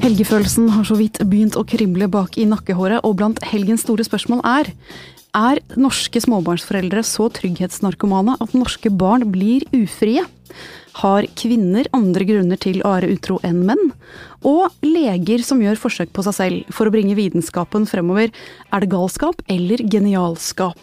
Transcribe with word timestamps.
Helgefølelsen 0.00 0.70
har 0.72 0.86
så 0.88 0.94
vidt 0.96 1.18
begynt 1.28 1.58
å 1.60 1.62
krimle 1.68 2.06
bak 2.08 2.38
i 2.40 2.46
nakkehåret, 2.48 3.02
og 3.04 3.18
blant 3.18 3.40
helgens 3.50 3.82
store 3.84 4.06
spørsmål 4.06 4.40
er 4.48 4.70
er 5.36 5.60
norske 5.78 6.22
småbarnsforeldre 6.24 7.02
så 7.06 7.28
trygghetsnarkomane 7.36 8.38
at 8.40 8.54
norske 8.56 8.88
barn 8.90 9.28
blir 9.30 9.66
ufrie? 9.76 10.24
Har 11.02 11.28
kvinner 11.38 11.86
andre 11.94 12.24
grunner 12.26 12.58
til 12.58 12.80
å 12.80 12.94
være 12.96 13.12
utro 13.12 13.36
enn 13.46 13.60
menn? 13.68 13.92
Og 14.40 14.72
leger 14.82 15.44
som 15.44 15.60
gjør 15.60 15.78
forsøk 15.78 16.14
på 16.16 16.24
seg 16.26 16.36
selv 16.38 16.72
for 16.74 16.88
å 16.88 16.94
bringe 16.94 17.14
vitenskapen 17.18 17.84
fremover. 17.86 18.32
Er 18.72 18.82
det 18.82 18.90
galskap 18.90 19.44
eller 19.52 19.84
genialskap? 19.84 20.80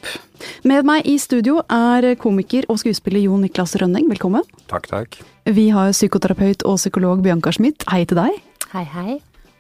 Med 0.62 0.86
meg 0.86 1.10
i 1.10 1.18
studio 1.20 1.64
er 1.74 2.14
komiker 2.22 2.70
og 2.70 2.80
skuespiller 2.86 3.26
Jon 3.26 3.42
Niklas 3.44 3.74
Rønning, 3.82 4.06
velkommen. 4.14 4.46
Takk, 4.70 4.88
takk. 4.94 5.20
Vi 5.50 5.72
har 5.74 5.90
psykoterapeut 5.96 6.64
og 6.70 6.78
psykolog 6.78 7.26
Bianca 7.26 7.52
Schmidt, 7.56 7.88
hei 7.90 8.06
til 8.06 8.22
deg. 8.22 8.38
Hei, 8.74 8.84
hei. 8.84 9.14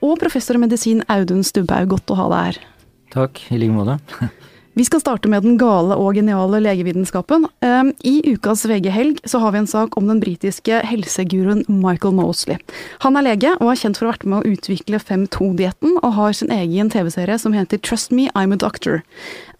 Og 0.03 0.17
professor 0.19 0.57
i 0.57 0.59
medisin 0.59 0.99
Audun 1.07 1.45
Stubhaug, 1.47 1.93
godt 1.93 2.11
å 2.11 2.17
ha 2.19 2.25
deg 2.33 2.41
her. 2.49 2.57
Takk, 3.13 3.39
i 3.55 3.59
like 3.61 3.71
måte. 3.71 3.95
Vi 4.77 4.85
skal 4.85 5.01
starte 5.01 5.25
med 5.25 5.41
den 5.41 5.55
gale 5.57 5.95
og 5.97 6.13
geniale 6.13 6.59
legevitenskapen. 6.61 7.47
Ehm, 7.65 7.95
I 8.05 8.19
ukas 8.35 8.61
VG-helg 8.69 9.23
så 9.25 9.39
har 9.41 9.55
vi 9.55 9.63
en 9.63 9.69
sak 9.69 9.95
om 9.97 10.05
den 10.05 10.19
britiske 10.21 10.83
helseguruen 10.85 11.63
Michael 11.65 12.13
Mosley. 12.13 12.59
Han 13.01 13.17
er 13.17 13.25
lege 13.25 13.55
og 13.55 13.71
er 13.71 13.79
kjent 13.81 13.97
for 13.97 14.05
å 14.05 14.11
ha 14.11 14.13
vært 14.13 14.27
med 14.29 14.45
å 14.45 14.51
utvikle 14.53 14.99
5-2-dietten, 15.01 15.97
og 16.03 16.13
har 16.19 16.37
sin 16.37 16.53
egen 16.53 16.93
TV-serie 16.93 17.39
som 17.41 17.57
heter 17.57 17.81
Trust 17.81 18.13
Me, 18.13 18.27
I'm 18.37 18.53
a 18.53 18.59
Doctor. 18.61 19.01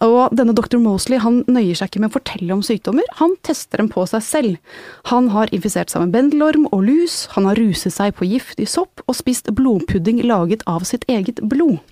Og 0.06 0.30
denne 0.38 0.54
dr. 0.54 0.78
Mosley 0.78 1.18
han 1.18 1.42
nøyer 1.50 1.74
seg 1.74 1.90
ikke 1.90 2.04
med 2.04 2.12
å 2.12 2.18
fortelle 2.20 2.54
om 2.54 2.62
sykdommer, 2.62 3.10
han 3.18 3.34
tester 3.42 3.82
dem 3.82 3.90
på 3.90 4.06
seg 4.06 4.22
selv. 4.22 4.80
Han 5.10 5.34
har 5.34 5.50
infisert 5.50 5.90
seg 5.90 6.06
med 6.06 6.14
bendelorm 6.14 6.70
og 6.70 6.86
lus, 6.86 7.24
han 7.34 7.50
har 7.50 7.58
ruset 7.58 7.90
seg 7.90 8.14
på 8.14 8.30
giftig 8.36 8.70
sopp 8.70 9.02
og 9.08 9.18
spist 9.18 9.50
blodpudding 9.50 10.22
laget 10.22 10.62
av 10.70 10.86
sitt 10.86 11.02
eget 11.10 11.42
blod. 11.42 11.82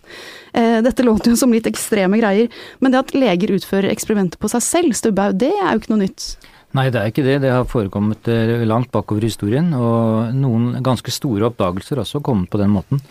Eh, 0.57 0.81
dette 0.83 1.05
låter 1.05 1.33
jo 1.33 1.37
som 1.37 1.53
litt 1.53 1.69
ekstreme 1.69 2.17
greier, 2.21 2.53
men 2.81 2.93
det 2.93 3.03
at 3.03 3.17
leger 3.17 3.53
utfører 3.59 3.93
eksperimenter 3.93 4.41
på 4.41 4.49
seg 4.49 4.65
selv, 4.65 4.97
Stubhaug, 4.97 5.37
det 5.37 5.53
er 5.53 5.73
jo 5.75 5.83
ikke 5.83 5.93
noe 5.93 6.05
nytt? 6.07 6.29
Nei, 6.77 6.89
det 6.93 7.01
er 7.01 7.11
ikke 7.13 7.25
det. 7.25 7.41
Det 7.45 7.53
har 7.53 7.69
forekommet 7.69 8.29
eh, 8.33 8.65
langt 8.69 8.89
bakover 8.93 9.25
i 9.25 9.31
historien, 9.31 9.69
og 9.77 10.33
noen 10.37 10.79
ganske 10.85 11.13
store 11.13 11.51
oppdagelser 11.51 12.01
også 12.01 12.23
kommet 12.25 12.49
på 12.53 12.61
den 12.61 12.73
måten. 12.73 13.03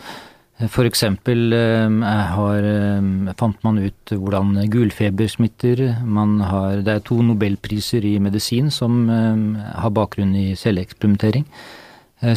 Eh, 0.57 0.69
for 0.71 0.89
eksempel 0.89 1.53
har, 1.53 2.69
fant 3.37 3.67
man 3.67 3.77
ut 3.83 4.15
hvordan 4.15 4.57
gulfeber 4.73 5.29
smitter. 5.29 5.85
Har, 6.49 6.81
det 6.81 6.97
er 6.97 7.05
to 7.05 7.19
nobelpriser 7.25 8.05
i 8.09 8.17
medisin 8.23 8.73
som 8.73 9.05
har 9.11 9.93
bakgrunn 9.93 10.33
i 10.33 10.47
celleeksperimentering. 10.57 11.45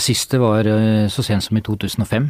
Siste 0.02 0.40
var 0.42 0.66
så 1.08 1.22
sent 1.24 1.46
som 1.46 1.56
i 1.56 1.64
2005. 1.64 2.28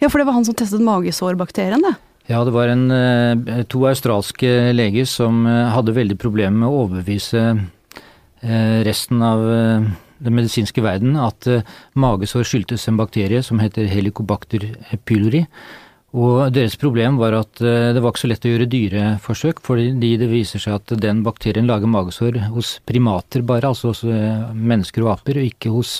Ja, 0.00 0.10
for 0.10 0.20
det 0.20 0.26
var 0.28 0.36
han 0.36 0.44
som 0.44 0.56
testet 0.56 0.84
magesårbakterien, 0.84 1.84
det? 1.84 1.94
Ja, 2.26 2.42
det 2.44 2.50
var 2.50 2.68
en, 2.68 2.90
eh, 2.90 3.62
to 3.70 3.86
australske 3.86 4.72
leger 4.74 5.06
som 5.06 5.46
eh, 5.46 5.70
hadde 5.70 5.94
veldig 5.94 6.18
problemer 6.18 6.58
med 6.58 6.68
å 6.68 6.82
overbevise 6.82 7.42
eh, 8.42 8.82
resten 8.82 9.22
av 9.22 9.46
den 10.16 10.34
medisinske 10.34 10.82
verden 10.82 11.14
at 11.20 11.46
magesår 11.94 12.46
skyldtes 12.48 12.88
en 12.88 12.96
bakterie 12.96 13.42
som 13.44 13.60
heter 13.60 13.86
helicobacter 13.86 14.64
pylori. 15.04 15.44
Og 16.16 16.48
deres 16.56 16.78
problem 16.80 17.18
var 17.20 17.34
at 17.36 17.60
det 17.60 18.00
var 18.00 18.14
ikke 18.14 18.22
så 18.22 18.30
lett 18.30 18.46
å 18.48 18.52
gjøre 18.54 18.68
dyreforsøk, 18.72 19.60
fordi 19.60 20.14
det 20.16 20.30
viser 20.30 20.62
seg 20.62 20.78
at 20.78 20.94
den 21.02 21.20
bakterien 21.26 21.68
lager 21.68 21.90
magesår 21.92 22.38
hos 22.54 22.78
primater 22.88 23.44
bare, 23.44 23.68
altså 23.68 23.92
hos 23.92 24.00
mennesker 24.56 25.04
og 25.04 25.18
aper, 25.18 25.42
og 25.42 25.50
ikke 25.50 25.74
hos 25.74 25.98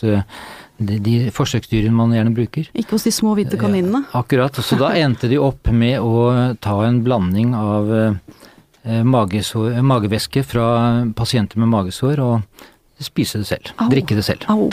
de, 0.79 0.99
de 1.01 1.15
forsøksdyrene 1.35 1.95
man 1.97 2.13
gjerne 2.15 2.35
bruker. 2.37 2.69
Ikke 2.77 2.97
hos 2.97 3.07
de 3.07 3.13
små 3.15 3.37
hvite 3.39 3.59
kaninene? 3.61 4.05
Ja, 4.11 4.23
akkurat. 4.23 4.59
Så 4.61 4.79
da 4.81 4.93
endte 4.99 5.31
de 5.33 5.41
opp 5.41 5.71
med 5.73 6.01
å 6.05 6.55
ta 6.63 6.77
en 6.87 7.01
blanding 7.07 7.55
av 7.57 7.91
eh, 7.97 9.03
magesår, 9.07 9.81
magevæske 9.87 10.45
fra 10.47 10.69
pasienter 11.17 11.63
med 11.63 11.73
magesår 11.73 12.23
og 12.25 12.63
spise 13.03 13.43
det 13.43 13.49
selv. 13.49 13.75
Au. 13.77 13.91
Drikke 13.93 14.17
det 14.19 14.25
selv. 14.27 14.47
Au. 14.53 14.71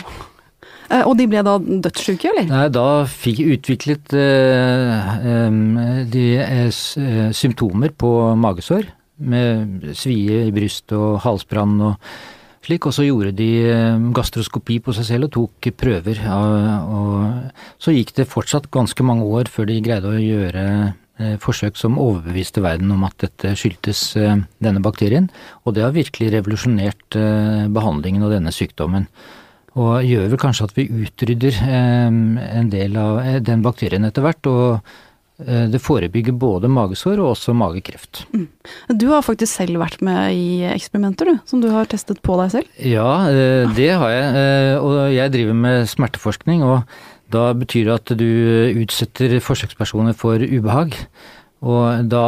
Eh, 0.93 1.01
og 1.07 1.15
de 1.19 1.27
ble 1.29 1.43
da 1.45 1.57
dødssyke, 1.59 2.31
eller? 2.31 2.49
Nei, 2.51 2.67
da 2.73 2.87
fikk 3.09 3.41
utviklet 3.55 4.15
eh, 4.17 5.13
de 6.13 6.27
eh, 6.43 6.83
symptomer 7.35 7.93
på 7.95 8.11
magesår. 8.39 8.89
Med 9.23 9.91
svie 9.95 10.47
i 10.47 10.53
brystet 10.53 10.95
og 10.97 11.21
halsbrann 11.23 11.77
og 11.85 12.15
slik, 12.65 12.87
og 12.87 12.95
så 12.95 13.05
gjorde 13.05 13.33
de 13.35 13.49
eh, 13.67 14.07
gastroskopi 14.15 14.79
på 14.83 14.95
seg 14.95 15.07
selv 15.07 15.27
og 15.29 15.33
tok 15.35 15.69
prøver. 15.79 16.23
Og 16.23 17.61
så 17.81 17.93
gikk 17.95 18.15
det 18.17 18.29
fortsatt 18.31 18.71
ganske 18.73 19.05
mange 19.05 19.27
år 19.27 19.51
før 19.51 19.69
de 19.69 19.81
greide 19.83 20.09
å 20.09 20.19
gjøre 20.19 20.65
eh, 21.19 21.35
forsøk 21.43 21.79
som 21.79 21.99
overbeviste 22.01 22.63
verden 22.63 22.91
om 22.95 23.05
at 23.07 23.17
dette 23.25 23.55
skyldtes 23.59 24.03
eh, 24.19 24.43
denne 24.63 24.83
bakterien. 24.83 25.29
Og 25.63 25.77
det 25.77 25.85
har 25.85 25.95
virkelig 25.95 26.33
revolusjonert 26.35 27.19
behandlingen 27.73 28.25
av 28.25 28.35
denne 28.35 28.53
sykdommen. 28.55 29.07
Og 29.73 30.05
gjør 30.05 30.27
vel 30.29 30.41
kanskje 30.41 30.67
at 30.67 30.75
vi 30.77 30.85
utrydder 31.01 31.55
en 31.65 32.67
del 32.69 32.93
av 33.01 33.23
den 33.41 33.63
bakterien 33.65 34.05
etter 34.05 34.21
hvert. 34.21 34.45
og 34.45 34.93
det 35.37 35.79
forebygger 35.81 36.35
både 36.37 36.69
magesår 36.69 37.17
og 37.17 37.31
også 37.33 37.55
magekreft. 37.57 38.23
Mm. 38.35 38.45
Du 39.01 39.07
har 39.09 39.25
faktisk 39.25 39.49
selv 39.57 39.79
vært 39.81 39.97
med 40.05 40.35
i 40.37 40.61
eksperimenter, 40.69 41.31
du, 41.31 41.39
som 41.49 41.63
du 41.63 41.71
har 41.73 41.89
testet 41.89 42.21
på 42.23 42.37
deg 42.39 42.53
selv? 42.53 42.69
Ja, 42.77 43.25
eh, 43.31 43.65
det 43.73 43.89
har 43.97 44.13
jeg. 44.13 44.43
Eh, 44.43 44.75
og 44.77 44.99
jeg 45.13 45.33
driver 45.33 45.57
med 45.65 45.89
smerteforskning, 45.89 46.63
og 46.63 46.83
da 47.33 47.47
betyr 47.57 47.89
det 47.89 47.95
at 47.97 48.13
du 48.19 48.29
utsetter 48.83 49.39
forsøkspersoner 49.41 50.13
for 50.17 50.37
ubehag. 50.37 50.99
Og 51.63 52.09
da 52.11 52.23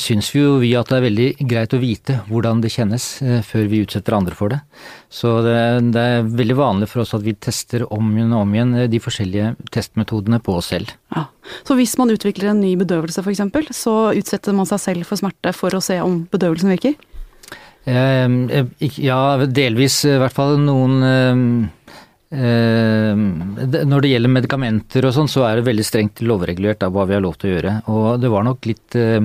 syns 0.00 0.28
vi 0.34 0.42
jo 0.42 0.56
vi 0.60 0.74
at 0.76 0.90
det 0.90 0.98
er 0.98 1.04
veldig 1.06 1.28
greit 1.48 1.72
å 1.72 1.80
vite 1.80 2.18
hvordan 2.28 2.60
det 2.60 2.72
kjennes 2.74 3.06
eh, 3.24 3.38
før 3.46 3.70
vi 3.72 3.80
utsetter 3.86 4.16
andre 4.16 4.36
for 4.36 4.52
det. 4.52 4.58
Så 5.08 5.38
det, 5.46 5.56
det, 5.94 6.02
er 6.02 6.28
veldig 6.28 6.58
vanlig 6.58 6.90
for 6.92 7.04
oss 7.04 7.14
at 7.16 7.24
vi 7.24 7.32
tester 7.40 7.86
om 7.88 8.10
igjen 8.12 8.34
og 8.36 8.44
om 8.44 8.52
igjen 8.56 8.74
eh, 8.76 8.90
de 8.92 9.00
forskjellige 9.00 9.54
testmetodene 9.72 10.42
på 10.44 10.58
oss 10.58 10.68
selv. 10.74 10.92
Ja. 11.16 11.24
Så 11.64 11.78
hvis 11.78 11.96
man 11.96 12.12
utvikler 12.12 12.52
en 12.52 12.60
ny 12.60 12.74
bedøvelse 12.76 13.24
f.eks., 13.24 13.72
så 13.76 13.96
utsetter 14.12 14.56
man 14.56 14.68
seg 14.68 14.82
selv 14.82 15.08
for 15.08 15.22
smerte 15.22 15.56
for 15.56 15.72
å 15.72 15.84
se 15.84 15.96
om 16.04 16.26
bedøvelsen 16.32 16.76
virker? 16.76 17.00
Eh, 17.88 18.60
ja, 19.00 19.20
delvis 19.46 20.02
i 20.04 20.18
hvert 20.20 20.36
fall. 20.36 20.58
Noen 20.60 21.00
Eh, 21.06 21.85
når 22.30 24.02
det 24.02 24.10
gjelder 24.10 24.32
medikamenter 24.32 25.06
og 25.06 25.14
sånn, 25.14 25.30
så 25.30 25.44
er 25.46 25.56
det 25.60 25.68
veldig 25.68 25.84
strengt 25.86 26.22
lovregulert 26.26 26.82
av 26.82 26.94
hva 26.94 27.06
vi 27.06 27.14
har 27.14 27.22
lov 27.22 27.36
til 27.38 27.50
å 27.50 27.54
gjøre. 27.54 27.74
Og 27.92 28.20
det 28.20 28.30
var 28.32 28.46
nok 28.46 28.66
litt 28.66 28.96
eh, 28.98 29.22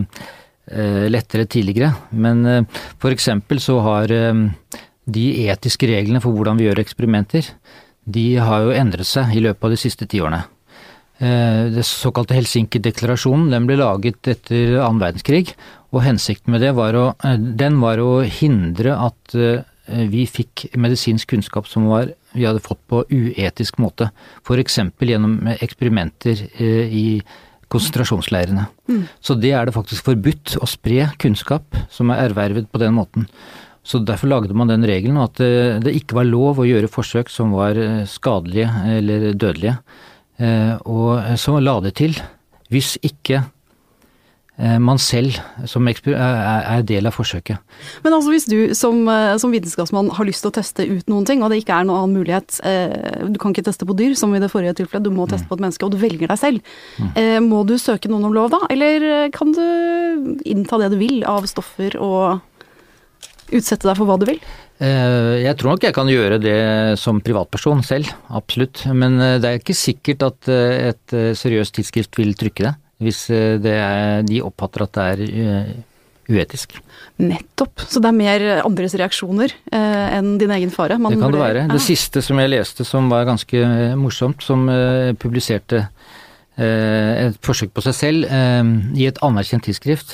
eh, 0.70 1.08
lettere 1.10 1.48
tidligere. 1.50 1.96
Men 2.12 2.46
eksempel 3.10 3.60
så 3.64 3.80
har 3.82 4.08
de 4.12 5.26
etiske 5.50 5.90
reglene 5.90 6.22
for 6.22 6.36
hvordan 6.36 6.62
vi 6.62 6.70
gjør 6.70 6.84
eksperimenter, 6.84 7.50
de 8.06 8.38
har 8.42 8.66
jo 8.66 8.74
endret 8.74 9.08
seg 9.08 9.34
i 9.36 9.42
løpet 9.44 9.64
av 9.66 9.74
de 9.74 9.80
siste 9.80 10.08
tiårene. 10.10 10.44
Det 11.22 11.84
såkalte 11.86 12.34
Helsinki-deklarasjonen 12.34 13.52
den 13.54 13.68
ble 13.70 13.76
laget 13.78 14.26
etter 14.26 14.80
annen 14.82 15.02
verdenskrig, 15.04 15.52
og 15.94 16.02
hensikten 16.02 16.50
med 16.56 16.64
det 16.66 16.72
var 16.74 16.98
å, 16.98 17.04
den 17.38 17.78
var 17.78 18.02
å 18.02 18.24
hindre 18.26 18.96
at 18.98 19.36
vi 19.86 20.26
fikk 20.26 20.72
medisinsk 20.82 21.30
kunnskap 21.36 21.70
som 21.70 21.86
var 21.92 22.10
vi 22.34 22.46
hadde 22.48 22.64
fått 22.64 22.82
på 22.90 23.04
uetisk 23.12 23.80
måte. 23.82 24.10
F.eks. 24.46 24.80
gjennom 25.00 25.40
eksperimenter 25.58 26.46
eh, 26.56 26.92
i 26.92 27.06
konsentrasjonsleirene. 27.72 28.68
Mm. 28.92 29.04
Så 29.24 29.36
det 29.40 29.54
er 29.56 29.68
det 29.68 29.76
faktisk 29.76 30.08
forbudt 30.08 30.58
å 30.60 30.70
spre 30.70 31.10
kunnskap 31.22 31.78
som 31.92 32.12
er 32.12 32.26
ervervet 32.28 32.72
på 32.72 32.82
den 32.82 32.96
måten. 32.98 33.28
Så 33.84 34.02
derfor 34.06 34.30
lagde 34.30 34.56
man 34.56 34.70
den 34.70 34.86
regelen 34.88 35.20
at 35.24 35.40
eh, 35.44 35.80
det 35.84 35.96
ikke 35.98 36.20
var 36.22 36.30
lov 36.30 36.62
å 36.62 36.68
gjøre 36.68 36.92
forsøk 36.92 37.32
som 37.32 37.56
var 37.56 37.80
eh, 37.80 38.04
skadelige 38.10 38.72
eller 38.98 39.32
dødelige. 39.34 39.78
Og 40.90 41.36
så 41.38 41.60
la 41.62 41.76
det 41.86 41.92
til 42.00 42.16
hvis 42.74 42.96
ikke 43.06 43.44
man 44.62 45.00
selv 45.02 45.38
som 45.70 45.88
er 45.90 46.84
del 46.86 47.08
av 47.10 47.16
forsøket. 47.16 47.58
Men 48.06 48.16
altså 48.16 48.34
hvis 48.34 48.48
du 48.50 48.74
som, 48.78 49.00
eh, 49.10 49.38
som, 49.42 49.54
vitenskapsmann 49.54 50.12
har 50.18 50.28
lyst 50.28 50.46
til 50.46 50.52
å 50.52 50.56
teste 50.56 50.86
ut 50.86 51.10
noen 51.10 51.26
ting, 51.26 51.42
og 51.42 51.52
det 51.52 51.62
ikke 51.62 51.80
er 51.80 51.88
noen 51.88 52.04
annen 52.04 52.20
mulighet, 52.20 52.60
eh, 52.68 53.26
du 53.28 53.40
kan 53.42 53.56
ikke 53.56 53.66
teste 53.66 53.88
på 53.88 53.98
dyr 53.98 54.16
som 54.18 54.34
i 54.36 54.42
det 54.44 54.52
forrige 54.52 54.78
tilfellet, 54.82 55.08
du 55.08 55.14
må 55.16 55.28
teste 55.30 55.50
på 55.50 55.58
et 55.58 55.66
menneske, 55.66 55.86
og 55.86 55.96
du 55.96 56.00
velger 56.02 56.30
deg 56.30 56.40
selv. 56.40 56.74
Mm. 57.00 57.50
Må 57.50 57.64
du 57.68 57.78
søke 57.82 58.10
noen 58.12 58.28
om 58.30 58.36
lov 58.36 58.52
da, 58.54 58.62
eller 58.72 59.30
kan 59.34 59.52
du 59.56 60.38
innta 60.46 60.78
det 60.82 60.92
du 60.94 60.98
vil 61.00 61.24
av 61.28 61.48
stoffer 61.50 61.98
og 62.00 62.42
utsette 63.52 63.88
deg 63.88 63.98
for 63.98 64.08
hva 64.08 64.20
du 64.20 64.28
vil? 64.30 64.40
Jeg 64.82 65.54
tror 65.60 65.76
nok 65.76 65.84
jeg 65.86 65.94
kan 65.94 66.10
gjøre 66.10 66.40
det 66.42 66.62
som 66.98 67.20
privatperson 67.22 67.84
selv, 67.86 68.10
absolutt. 68.34 68.84
Men 68.98 69.18
det 69.42 69.50
er 69.50 69.60
ikke 69.60 69.78
sikkert 69.78 70.26
at 70.26 70.50
et 70.50 71.18
seriøst 71.38 71.76
tidsskrift 71.78 72.18
vil 72.18 72.34
trykke 72.38 72.70
det 72.70 72.74
hvis 73.02 73.26
eh, 73.34 73.72
er, 73.72 74.22
de 74.28 74.42
oppfatter 74.46 74.86
at 74.86 74.98
det 74.98 75.06
er 75.14 75.24
eh, 75.28 75.72
uetisk. 76.32 76.78
Nettopp. 77.22 77.84
Så 77.90 78.02
det 78.02 78.12
er 78.12 78.18
mer 78.18 78.46
andres 78.62 78.96
reaksjoner 78.98 79.54
eh, 79.74 80.18
enn 80.18 80.36
din 80.42 80.54
egen 80.54 80.74
fare? 80.74 81.00
Man 81.02 81.16
det 81.16 81.22
kan 81.22 81.34
det 81.34 81.42
være. 81.42 81.66
Det 81.72 81.82
siste 81.84 82.24
som 82.26 82.40
jeg 82.42 82.54
leste 82.54 82.86
som 82.88 83.10
var 83.12 83.28
ganske 83.30 83.64
morsomt, 84.00 84.46
som 84.46 84.70
eh, 84.72 85.12
publiserte 85.20 85.88
et 86.62 87.38
forsøk 87.42 87.72
på 87.74 87.82
seg 87.82 87.94
selv 87.96 88.26
i 89.00 89.06
et 89.08 89.18
anerkjent 89.24 89.64
tidsskrift 89.66 90.12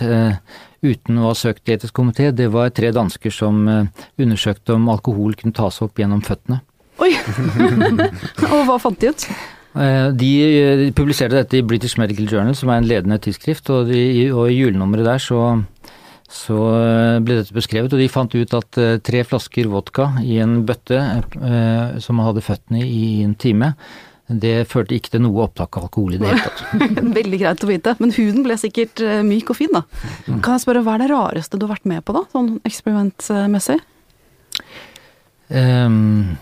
uten 0.85 1.17
å 1.17 1.25
ha 1.25 1.33
søkt 1.35 1.67
etisk 1.73 1.97
komité. 1.97 2.29
Det 2.31 2.45
var 2.53 2.69
tre 2.77 2.93
dansker 2.95 3.33
som 3.33 3.65
undersøkte 3.65 4.77
om 4.77 4.85
alkohol 4.93 5.35
kunne 5.35 5.57
tas 5.57 5.81
opp 5.83 5.99
gjennom 5.99 6.21
føttene. 6.23 6.61
Oi! 7.03 7.09
Og 8.53 8.63
hva 8.69 8.77
fant 8.79 9.01
de 9.01 9.11
ut? 9.11 9.27
De 9.77 10.91
publiserte 10.97 11.35
dette 11.37 11.59
i 11.59 11.65
British 11.65 11.99
Medical 12.01 12.25
Journal, 12.25 12.55
som 12.57 12.71
er 12.73 12.79
en 12.81 12.87
ledende 12.89 13.19
tidsskrift, 13.21 13.69
og, 13.69 13.91
de, 13.91 14.27
og 14.31 14.47
i 14.49 14.57
julenummeret 14.57 15.05
der 15.05 15.21
så 15.21 15.41
så 16.27 16.57
eh, 16.75 17.17
ble 17.23 17.39
dette 17.39 17.55
beskrevet, 17.55 17.93
og 17.93 18.01
de 18.01 18.09
fant 18.11 18.35
ut 18.35 18.55
at 18.57 18.79
eh, 18.81 18.99
tre 19.03 19.23
flasker 19.27 19.69
vodka 19.71 20.09
i 20.23 20.41
en 20.43 20.59
bøtte 20.67 20.99
som 22.03 22.19
man 22.19 22.27
hadde 22.27 22.43
føttene 22.43 22.83
i 22.83 23.23
en 23.23 23.35
time, 23.39 23.71
det 24.27 24.67
førte 24.67 24.91
ikke 24.91 25.13
til 25.13 25.23
noe 25.23 25.45
opptak 25.45 25.77
av 25.79 25.85
alkohol 25.87 26.17
i 26.17 26.19
det 26.19 26.27
hele 26.27 26.41
tatt. 26.43 26.63
Veldig 27.19 27.37
greit 27.39 27.63
å 27.63 27.69
vite, 27.69 27.93
men 28.03 28.11
huden 28.11 28.43
ble 28.43 28.57
sikkert 28.59 28.99
myk 29.23 29.53
og 29.53 29.59
fin 29.61 29.71
da. 29.71 29.85
Mm. 30.27 30.41
Kan 30.43 30.57
jeg 30.57 30.65
spørre, 30.65 30.81
hva 30.83 30.97
er 30.97 31.05
det 31.05 31.13
rareste 31.13 31.55
du 31.55 31.63
har 31.63 31.77
vært 31.77 31.87
med 31.87 32.03
på 32.03 32.17
da, 32.17 32.25
sånn 32.33 32.57
eksperimentmessig? 32.67 33.79
Um, 35.47 36.35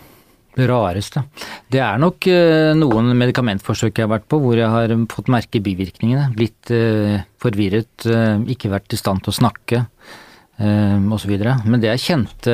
det 0.56 0.66
rareste. 0.70 1.22
Det 1.68 1.80
er 1.82 2.00
nok 2.00 2.26
uh, 2.30 2.72
noen 2.78 3.12
medikamentforsøk 3.18 3.98
jeg 3.98 4.06
har 4.06 4.14
vært 4.16 4.28
på 4.30 4.40
hvor 4.42 4.58
jeg 4.58 4.72
har 4.72 4.94
fått 5.12 5.30
merke 5.32 5.62
bivirkningene. 5.64 6.30
Blitt 6.36 6.72
uh, 6.72 7.18
forvirret, 7.42 8.08
uh, 8.08 8.40
ikke 8.52 8.72
vært 8.72 8.96
i 8.96 9.00
stand 9.00 9.24
til 9.24 9.34
å 9.34 9.40
snakke 9.42 9.86
osv. 10.56 11.32
Men 11.68 11.82
det 11.82 11.90
er 11.92 12.00
kjente 12.00 12.52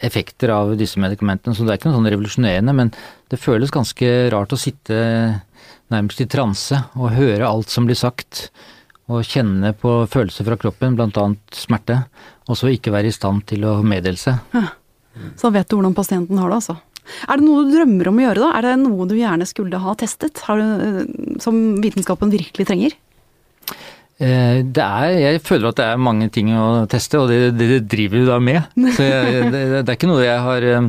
effekter 0.00 0.48
av 0.48 0.70
disse 0.80 0.96
medikamentene, 0.96 1.52
så 1.52 1.66
det 1.68 1.74
er 1.74 1.76
ikke 1.76 1.90
noe 1.90 1.98
sånn 1.98 2.08
revolusjonerende. 2.08 2.72
Men 2.72 2.92
det 3.28 3.36
føles 3.36 3.74
ganske 3.74 4.08
rart 4.32 4.54
å 4.56 4.56
sitte 4.56 4.96
nærmest 5.92 6.22
i 6.24 6.28
transe 6.32 6.78
og 6.96 7.12
høre 7.12 7.44
alt 7.44 7.68
som 7.68 7.84
blir 7.84 8.00
sagt. 8.00 8.46
Og 9.12 9.28
kjenne 9.28 9.74
på 9.76 9.98
følelser 10.08 10.48
fra 10.48 10.56
kroppen, 10.56 10.96
bl.a. 10.96 11.26
smerte. 11.52 11.98
Og 12.48 12.56
så 12.56 12.72
ikke 12.72 12.94
være 12.96 13.12
i 13.12 13.18
stand 13.18 13.44
til 13.50 13.68
å 13.68 13.74
meddele 13.84 14.16
seg. 14.16 14.40
Så 15.36 15.52
vet 15.52 15.68
du 15.68 15.76
hvordan 15.76 15.92
pasienten 15.92 16.40
har 16.40 16.48
det, 16.48 16.62
altså? 16.62 16.78
Er 17.28 17.38
det 17.38 17.46
noe 17.46 17.64
du 17.66 17.72
drømmer 17.74 18.10
om 18.10 18.20
å 18.20 18.26
gjøre, 18.26 18.42
da? 18.42 18.50
Er 18.58 18.66
det 18.66 18.74
noe 18.82 19.06
du 19.10 19.16
gjerne 19.18 19.46
skulle 19.48 19.80
ha 19.82 19.94
testet? 19.98 20.42
Du, 20.42 20.62
eh, 20.62 21.00
som 21.42 21.58
vitenskapen 21.82 22.32
virkelig 22.32 22.68
trenger? 22.68 22.94
Eh, 24.22 24.62
det 24.62 24.84
er, 24.84 25.16
jeg 25.18 25.42
føler 25.46 25.72
at 25.72 25.80
det 25.80 25.88
er 25.88 26.04
mange 26.08 26.28
ting 26.34 26.52
å 26.54 26.84
teste, 26.90 27.20
og 27.22 27.32
det, 27.32 27.56
det 27.58 27.82
driver 27.90 28.20
vi 28.20 28.28
da 28.28 28.38
med. 28.38 28.62
Så 28.96 29.08
jeg, 29.08 29.50
det, 29.50 29.64
det, 29.80 29.82
er 29.86 29.98
ikke 29.98 30.12
noe 30.12 30.24
jeg 30.24 30.46
har 30.46 30.68
jeg, 30.68 30.86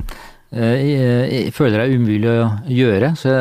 eh, 0.54 1.34
jeg 1.34 1.58
føler 1.58 1.84
er 1.86 1.98
umulig 1.98 2.30
å 2.30 2.48
gjøre. 2.70 3.14
Så 3.20 3.36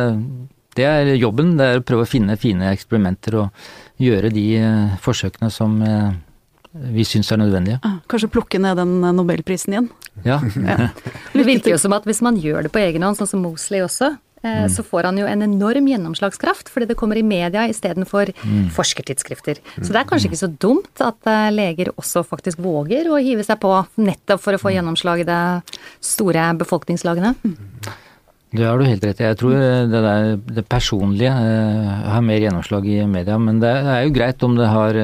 det 0.78 0.88
er 0.88 1.14
jobben. 1.20 1.56
Det 1.58 1.68
er 1.68 1.80
å 1.80 1.86
prøve 1.86 2.06
å 2.06 2.12
finne 2.12 2.40
fine 2.40 2.72
eksperimenter 2.72 3.42
og 3.42 3.66
gjøre 4.02 4.32
de 4.32 4.46
forsøkene 5.04 5.52
som 5.52 5.76
vi 6.72 7.04
syns 7.04 7.28
er 7.32 7.40
nødvendige. 7.40 7.78
Ah, 7.84 8.00
kanskje 8.08 8.30
plukke 8.32 8.60
ned 8.62 8.78
den 8.80 9.00
nobelprisen 9.16 9.74
igjen? 9.74 9.88
Ja. 10.24 10.40
ja. 10.70 10.90
Det 11.34 11.46
virker 11.46 11.74
jo 11.74 11.80
som 11.80 11.92
at 11.96 12.06
hvis 12.08 12.22
man 12.24 12.38
gjør 12.40 12.66
det 12.66 12.72
på 12.72 12.80
egen 12.82 13.04
hånd, 13.04 13.18
sånn 13.18 13.28
som 13.28 13.42
Mosley 13.44 13.82
også, 13.84 14.14
eh, 14.40 14.62
mm. 14.64 14.70
så 14.72 14.84
får 14.86 15.10
han 15.10 15.20
jo 15.20 15.28
en 15.28 15.44
enorm 15.44 15.90
gjennomslagskraft, 15.90 16.72
fordi 16.72 16.88
det 16.88 16.96
kommer 17.00 17.20
i 17.20 17.24
media 17.26 17.66
istedenfor 17.68 18.32
mm. 18.40 18.70
forskertidsskrifter. 18.76 19.60
Så 19.80 19.90
det 19.90 20.00
er 20.00 20.08
kanskje 20.08 20.30
ikke 20.30 20.42
så 20.44 20.52
dumt 20.64 21.02
at 21.04 21.28
eh, 21.28 21.50
leger 21.52 21.92
også 21.92 22.24
faktisk 22.28 22.62
våger 22.64 23.10
å 23.12 23.20
hive 23.20 23.44
seg 23.44 23.60
på 23.60 23.74
nettopp 24.00 24.40
for 24.44 24.56
å 24.56 24.62
få 24.62 24.72
gjennomslag 24.72 25.24
i 25.24 25.28
det 25.28 25.42
store 26.00 26.46
befolkningslagene. 26.62 27.34
Det 28.52 28.64
har 28.68 28.80
du 28.80 28.84
helt 28.84 29.04
rett 29.04 29.20
i. 29.20 29.28
Jeg 29.28 29.36
tror 29.40 29.54
det, 29.56 29.92
der, 29.92 30.34
det 30.60 30.64
personlige 30.68 31.32
har 31.32 32.24
mer 32.24 32.40
gjennomslag 32.40 32.88
i 32.88 32.98
media. 33.08 33.38
Men 33.40 33.60
det 33.62 33.70
er 33.72 34.02
jo 34.04 34.12
greit 34.12 34.44
om 34.44 34.58
det 34.58 34.68
har 34.68 34.98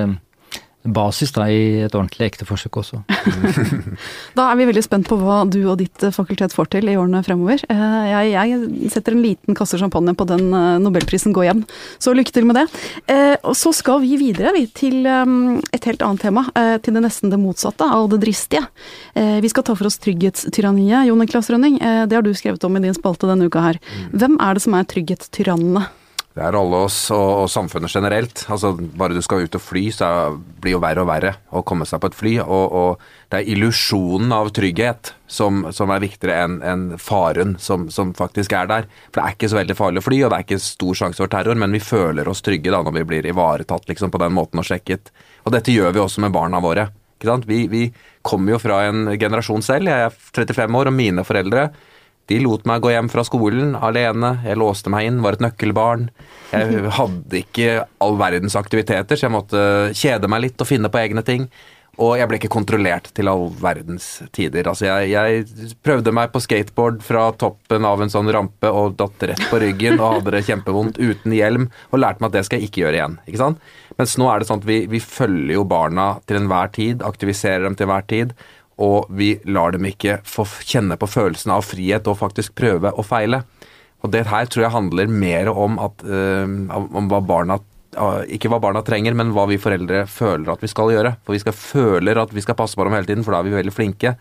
basis 0.94 1.32
da, 1.36 1.46
i 1.50 1.84
et 1.86 1.94
ordentlig 1.94 2.28
ekte 2.28 2.46
forsøk 2.48 2.80
også. 2.80 3.02
da 4.38 4.48
er 4.48 4.58
vi 4.58 4.68
veldig 4.68 4.84
spent 4.84 5.08
på 5.08 5.18
hva 5.20 5.42
du 5.48 5.60
og 5.66 5.78
ditt 5.80 6.08
fakultet 6.14 6.54
får 6.54 6.70
til 6.74 6.90
i 6.90 6.96
årene 6.98 7.22
fremover. 7.26 7.62
Eh, 7.70 8.06
jeg, 8.10 8.32
jeg 8.34 8.92
setter 8.94 9.16
en 9.16 9.24
liten 9.24 9.58
kasse 9.58 9.80
champagne 9.80 10.14
på 10.18 10.26
den 10.28 10.48
eh, 10.52 10.78
nobelprisen 10.82 11.34
går 11.36 11.48
hjem, 11.48 11.64
så 12.02 12.14
lykke 12.16 12.34
til 12.34 12.48
med 12.48 12.60
det. 12.60 12.66
Eh, 13.10 13.36
og 13.42 13.56
så 13.58 13.72
skal 13.76 14.02
vi 14.04 14.18
videre 14.20 14.54
vi, 14.56 14.66
til 14.72 15.06
et 15.08 15.86
helt 15.88 16.02
annet 16.04 16.22
tema, 16.22 16.44
til 16.82 16.96
det 16.96 17.02
nesten 17.04 17.32
det 17.32 17.38
motsatte 17.40 17.86
av 17.86 18.08
det 18.12 18.20
dristige. 18.22 18.64
Vi 19.14 19.50
skal 19.50 19.64
ta 19.66 19.74
for 19.78 19.88
oss 19.88 19.98
trygghetstyranniet, 20.02 21.08
Jon 21.08 21.20
Niklas 21.22 21.50
Rønning. 21.52 21.78
Det 21.80 22.16
har 22.16 22.24
du 22.24 22.32
skrevet 22.36 22.64
om 22.66 22.78
i 22.78 22.82
din 22.84 22.96
spalte 22.96 23.28
denne 23.30 23.48
uka 23.48 23.62
her. 23.64 23.78
Mm. 23.78 24.18
Hvem 24.20 24.36
er 24.44 24.58
det 24.58 24.64
som 24.64 24.76
er 24.78 24.88
trygghetstyrannene? 24.90 25.86
Det 26.38 26.44
er 26.46 26.54
alle 26.54 26.80
oss 26.86 26.96
og, 27.10 27.28
og, 27.42 27.48
samfunnet 27.50 27.90
generelt. 27.90 28.44
Altså, 28.46 28.70
bare 28.78 29.16
du 29.16 29.18
skal 29.26 29.42
ut 29.42 29.56
og 29.58 29.62
fly, 29.62 29.88
så 29.90 30.08
blir 30.62 30.76
jo 30.76 30.80
verre 30.84 31.02
og 31.02 31.08
verre 31.10 31.32
å 31.50 31.64
komme 31.66 31.82
seg 31.88 31.98
på 31.98 32.12
et 32.12 32.14
fly. 32.18 32.34
Og, 32.44 32.76
og 32.78 33.32
det 33.32 33.40
er 33.40 33.50
illusjonen 33.56 34.30
av 34.36 34.52
trygghet 34.54 35.10
som, 35.26 35.64
som 35.74 35.90
er 35.90 36.04
viktigere 36.04 36.44
enn 36.44 36.54
en 36.62 36.84
faren 37.02 37.56
som, 37.58 37.88
som, 37.90 38.14
faktisk 38.14 38.54
er 38.54 38.70
der. 38.70 38.86
For 39.08 39.18
det 39.18 39.24
er 39.24 39.34
ikke 39.34 39.50
så 39.50 39.58
veldig 39.58 39.78
farlig 39.80 40.04
å 40.04 40.06
fly, 40.06 40.20
og 40.22 40.30
det 40.30 40.38
er 40.38 40.46
ikke 40.46 40.60
stor 40.62 41.02
sjanse 41.02 41.24
for 41.24 41.34
terror, 41.34 41.58
men 41.58 41.74
vi 41.74 41.82
føler 41.82 42.30
oss 42.30 42.44
trygge 42.46 42.70
da 42.70 42.84
når 42.86 43.00
vi 43.00 43.04
blir 43.16 43.30
ivaretatt 43.34 43.90
liksom, 43.90 44.14
på 44.14 44.22
den 44.22 44.38
måten 44.38 44.62
og 44.62 44.70
sjekket. 44.70 45.10
Og 45.42 45.58
dette 45.58 45.74
gjør 45.74 45.90
vi 45.96 46.04
også 46.06 46.22
med 46.22 46.38
barna 46.38 46.62
våre. 46.62 46.86
Vi, 47.18 47.64
vi 47.66 47.84
kommer 48.22 48.54
jo 48.54 48.62
fra 48.62 48.84
en 48.86 49.08
generasjon 49.18 49.66
selv, 49.66 49.90
jeg 49.90 50.06
er 50.06 50.18
35 50.38 50.82
år, 50.84 50.92
og 50.92 51.00
mine 51.02 51.26
foreldre 51.26 51.72
de 52.28 52.38
lot 52.44 52.66
meg 52.68 52.82
gå 52.84 52.92
hjem 52.92 53.08
fra 53.12 53.24
skolen 53.24 53.72
alene, 53.74 54.34
jeg 54.44 54.60
låste 54.60 54.92
meg 54.92 55.08
inn, 55.08 55.22
var 55.24 55.38
et 55.38 55.44
nøkkelbarn. 55.46 56.10
Jeg 56.52 56.92
hadde 56.98 57.40
ikke 57.40 57.72
all 58.04 58.20
verdens 58.20 58.56
aktiviteter, 58.58 59.16
så 59.16 59.28
jeg 59.28 59.34
måtte 59.34 59.64
kjede 59.96 60.28
meg 60.30 60.44
litt 60.44 60.60
og 60.60 60.68
finne 60.68 60.92
på 60.92 61.00
egne 61.00 61.24
ting. 61.24 61.48
Og 61.98 62.12
jeg 62.14 62.30
ble 62.30 62.38
ikke 62.38 62.50
kontrollert 62.52 63.08
til 63.16 63.26
all 63.26 63.48
verdens 63.58 64.20
tider. 64.36 64.68
Altså, 64.70 64.86
jeg, 64.86 65.08
jeg 65.10 65.72
prøvde 65.82 66.12
meg 66.14 66.30
på 66.30 66.42
skateboard 66.44 67.00
fra 67.02 67.24
toppen 67.34 67.88
av 67.88 68.04
en 68.04 68.12
sånn 68.12 68.30
rampe 68.34 68.70
og 68.70 68.94
datt 69.00 69.24
rett 69.32 69.42
på 69.50 69.58
ryggen 69.64 69.98
og 69.98 70.20
hadde 70.20 70.36
det 70.36 70.44
kjempevondt 70.46 71.00
uten 71.00 71.34
hjelm, 71.34 71.66
og 71.90 72.02
lærte 72.04 72.22
meg 72.22 72.30
at 72.30 72.38
det 72.38 72.44
skal 72.46 72.60
jeg 72.62 72.70
ikke 72.70 72.84
gjøre 72.84 73.00
igjen. 73.00 73.18
ikke 73.26 73.42
sant? 73.42 73.74
Mens 73.98 74.14
nå 74.20 74.28
er 74.30 74.38
det 74.38 74.46
sånn 74.46 74.62
at 74.62 74.68
vi, 74.68 74.78
vi 74.92 75.02
følger 75.02 75.56
jo 75.56 75.66
barna 75.66 76.06
til 76.30 76.38
enhver 76.38 76.70
tid, 76.76 77.02
aktiviserer 77.02 77.66
dem 77.66 77.74
til 77.74 77.88
enhver 77.88 78.06
tid 78.06 78.36
og 78.78 79.08
vi 79.10 79.32
lar 79.50 79.74
dem 79.74 79.88
ikke 79.88 80.20
få 80.26 80.46
kjenne 80.62 80.98
på 80.98 81.08
følelsen 81.10 81.52
av 81.54 81.66
frihet 81.66 82.06
og 82.10 82.20
faktisk 82.20 82.54
prøve 82.58 82.92
å 82.94 83.04
feile. 83.06 83.42
Og 84.06 84.12
det 84.14 84.28
her 84.30 84.46
tror 84.46 84.64
jeg 84.64 84.74
handler 84.74 85.10
mer 85.10 85.50
om, 85.50 85.80
at, 85.82 86.04
uh, 86.06 86.46
om 86.78 87.10
hva 87.10 87.20
barna 87.24 87.58
ikke 88.28 88.50
hva 88.52 88.60
barna 88.62 88.82
trenger, 88.84 89.14
men 89.16 89.32
hva 89.34 89.46
vi 89.48 89.56
foreldre 89.58 90.02
føler 90.12 90.52
at 90.52 90.62
vi 90.62 90.68
skal 90.70 90.92
gjøre. 90.92 91.14
For 91.24 91.34
vi 91.34 91.40
skal 91.42 91.56
føler 91.56 92.20
at 92.20 92.34
vi 92.36 92.44
skal 92.44 92.54
passe 92.58 92.76
på 92.78 92.84
dem 92.84 92.94
hele 92.94 93.08
tiden, 93.08 93.24
for 93.26 93.34
da 93.34 93.40
er 93.40 93.48
vi 93.48 93.56
veldig 93.56 93.74
flinke. 93.74 94.12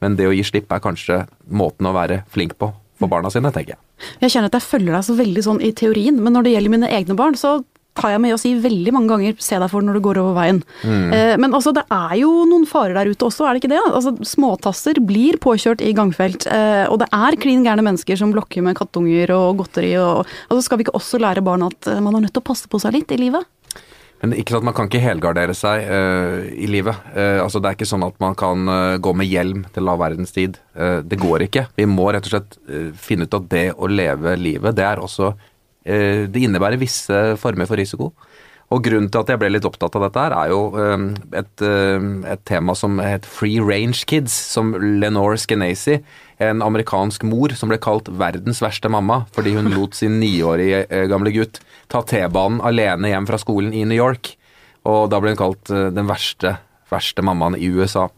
Men 0.00 0.16
det 0.16 0.28
å 0.28 0.34
gi 0.34 0.44
slipp 0.46 0.72
er 0.72 0.82
kanskje 0.84 1.24
måten 1.50 1.88
å 1.88 1.94
være 1.96 2.22
flink 2.32 2.54
på 2.60 2.70
for 2.96 3.12
barna 3.12 3.28
sine, 3.32 3.50
tenker 3.52 3.74
jeg. 3.74 3.80
Jeg 4.22 4.32
kjenner 4.32 4.48
at 4.48 4.56
jeg 4.56 4.68
følger 4.70 4.94
deg 4.94 5.04
så 5.04 5.16
veldig 5.18 5.42
sånn 5.44 5.62
i 5.64 5.72
teorien, 5.76 6.20
men 6.22 6.32
når 6.36 6.46
det 6.46 6.52
gjelder 6.54 6.72
mine 6.72 6.92
egne 6.96 7.16
barn, 7.18 7.36
så 7.36 7.58
har 8.02 8.14
jeg 8.14 8.22
med 8.24 8.34
å 8.34 8.40
si 8.40 8.52
veldig 8.60 8.92
mange 8.94 9.12
ganger 9.12 9.36
'se 9.38 9.58
deg 9.60 9.70
for 9.70 9.84
når 9.84 9.98
du 9.98 10.00
går 10.04 10.20
over 10.22 10.34
veien'. 10.36 10.62
Mm. 10.82 11.12
Eh, 11.12 11.36
men 11.36 11.52
altså, 11.52 11.72
det 11.74 11.84
er 11.90 12.16
jo 12.20 12.30
noen 12.44 12.66
farer 12.66 12.94
der 12.94 13.10
ute 13.10 13.26
også, 13.26 13.46
er 13.46 13.54
det 13.54 13.64
ikke 13.64 13.74
det? 13.74 13.82
Altså, 13.92 14.12
Småtasser 14.22 15.00
blir 15.00 15.38
påkjørt 15.38 15.80
i 15.80 15.94
gangfelt, 15.96 16.46
eh, 16.46 16.86
og 16.90 17.00
det 17.00 17.08
er 17.12 17.40
klin 17.40 17.64
gærne 17.64 17.84
mennesker 17.84 18.16
som 18.16 18.32
blokker 18.32 18.62
med 18.62 18.76
kattunger 18.76 19.30
og 19.30 19.62
godteri. 19.62 19.96
Og, 19.96 20.26
altså, 20.50 20.62
skal 20.62 20.78
vi 20.78 20.86
ikke 20.86 20.98
også 20.98 21.20
lære 21.20 21.44
barn 21.44 21.62
at 21.62 21.86
eh, 21.86 22.00
man 22.00 22.14
er 22.14 22.26
nødt 22.26 22.34
til 22.34 22.44
å 22.44 22.50
passe 22.52 22.68
på 22.68 22.80
seg 22.80 22.92
litt 22.92 23.12
i 23.12 23.20
livet? 23.20 23.44
Men 24.22 24.32
ikke 24.32 24.54
sant, 24.54 24.64
Man 24.64 24.74
kan 24.76 24.88
ikke 24.88 25.02
helgardere 25.04 25.54
seg 25.56 25.88
uh, 25.90 26.46
i 26.48 26.68
livet. 26.70 26.96
Uh, 27.12 27.42
altså 27.44 27.60
Det 27.60 27.68
er 27.68 27.76
ikke 27.76 27.88
sånn 27.88 28.06
at 28.06 28.16
man 28.22 28.36
kan 28.38 28.64
uh, 28.68 28.96
gå 29.02 29.12
med 29.12 29.28
hjelm 29.28 29.66
til 29.74 29.84
lav 29.84 30.00
verdenstid. 30.00 30.56
det 30.76 31.18
går 31.20 31.46
ikke. 31.46 31.66
Vi 31.76 31.86
må 31.88 32.10
rett 32.12 32.26
og 32.28 32.34
slett 32.34 32.56
finne 33.00 33.24
ut 33.24 33.36
at 33.36 33.46
det 33.48 33.66
å 33.76 33.88
leve 33.88 34.34
livet, 34.36 34.76
det 34.76 34.84
er 34.84 35.00
også 35.00 35.30
det 35.86 36.40
innebærer 36.42 36.80
visse 36.80 37.20
former 37.38 37.68
for 37.70 37.78
risiko. 37.78 38.10
Og 38.74 38.82
Grunnen 38.82 39.06
til 39.12 39.22
at 39.22 39.28
jeg 39.30 39.38
ble 39.38 39.50
litt 39.52 39.66
opptatt 39.68 39.94
av 39.94 40.08
dette, 40.08 40.22
her 40.24 40.34
er 40.34 40.50
jo 40.50 40.60
eh, 40.82 41.02
et, 41.38 41.62
eh, 41.62 42.06
et 42.32 42.42
tema 42.48 42.74
som 42.78 42.98
het 42.98 43.26
Free 43.30 43.62
Range 43.62 44.00
Kids, 44.10 44.34
som 44.34 44.72
Lenore 44.74 45.38
Skenazy, 45.38 46.00
en 46.42 46.64
amerikansk 46.66 47.22
mor 47.30 47.54
som 47.56 47.70
ble 47.70 47.78
kalt 47.80 48.10
verdens 48.12 48.58
verste 48.60 48.90
mamma 48.92 49.22
fordi 49.32 49.54
hun 49.54 49.70
lot 49.72 49.94
sin 49.96 50.18
niårige 50.20 50.82
gamle 51.08 51.30
gutt 51.32 51.62
ta 51.88 52.02
T-banen 52.04 52.58
alene 52.60 53.08
hjem 53.08 53.28
fra 53.30 53.38
skolen 53.40 53.72
i 53.72 53.86
New 53.88 53.96
York. 53.96 54.34
Og 54.84 55.06
da 55.14 55.22
ble 55.22 55.32
hun 55.32 55.40
kalt 55.40 55.70
den 55.70 56.10
verste, 56.10 56.58
verste 56.92 57.24
mammaen 57.24 57.56
i 57.56 57.70
USA. 57.72 58.10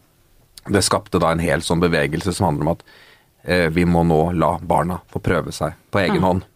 Det 0.67 0.83
skapte 0.83 1.21
da 1.21 1.31
en 1.31 1.45
hel 1.45 1.63
sånn 1.63 1.79
bevegelse 1.79 2.35
som 2.35 2.49
handler 2.49 2.67
om 2.67 2.75
at 2.75 3.71
vi 3.71 3.85
må 3.87 4.03
nå 4.05 4.19
la 4.35 4.57
barna 4.59 4.99
få 5.09 5.23
prøve 5.23 5.55
seg 5.55 5.77
på 5.93 6.03
egen 6.03 6.25
hånd. 6.25 6.48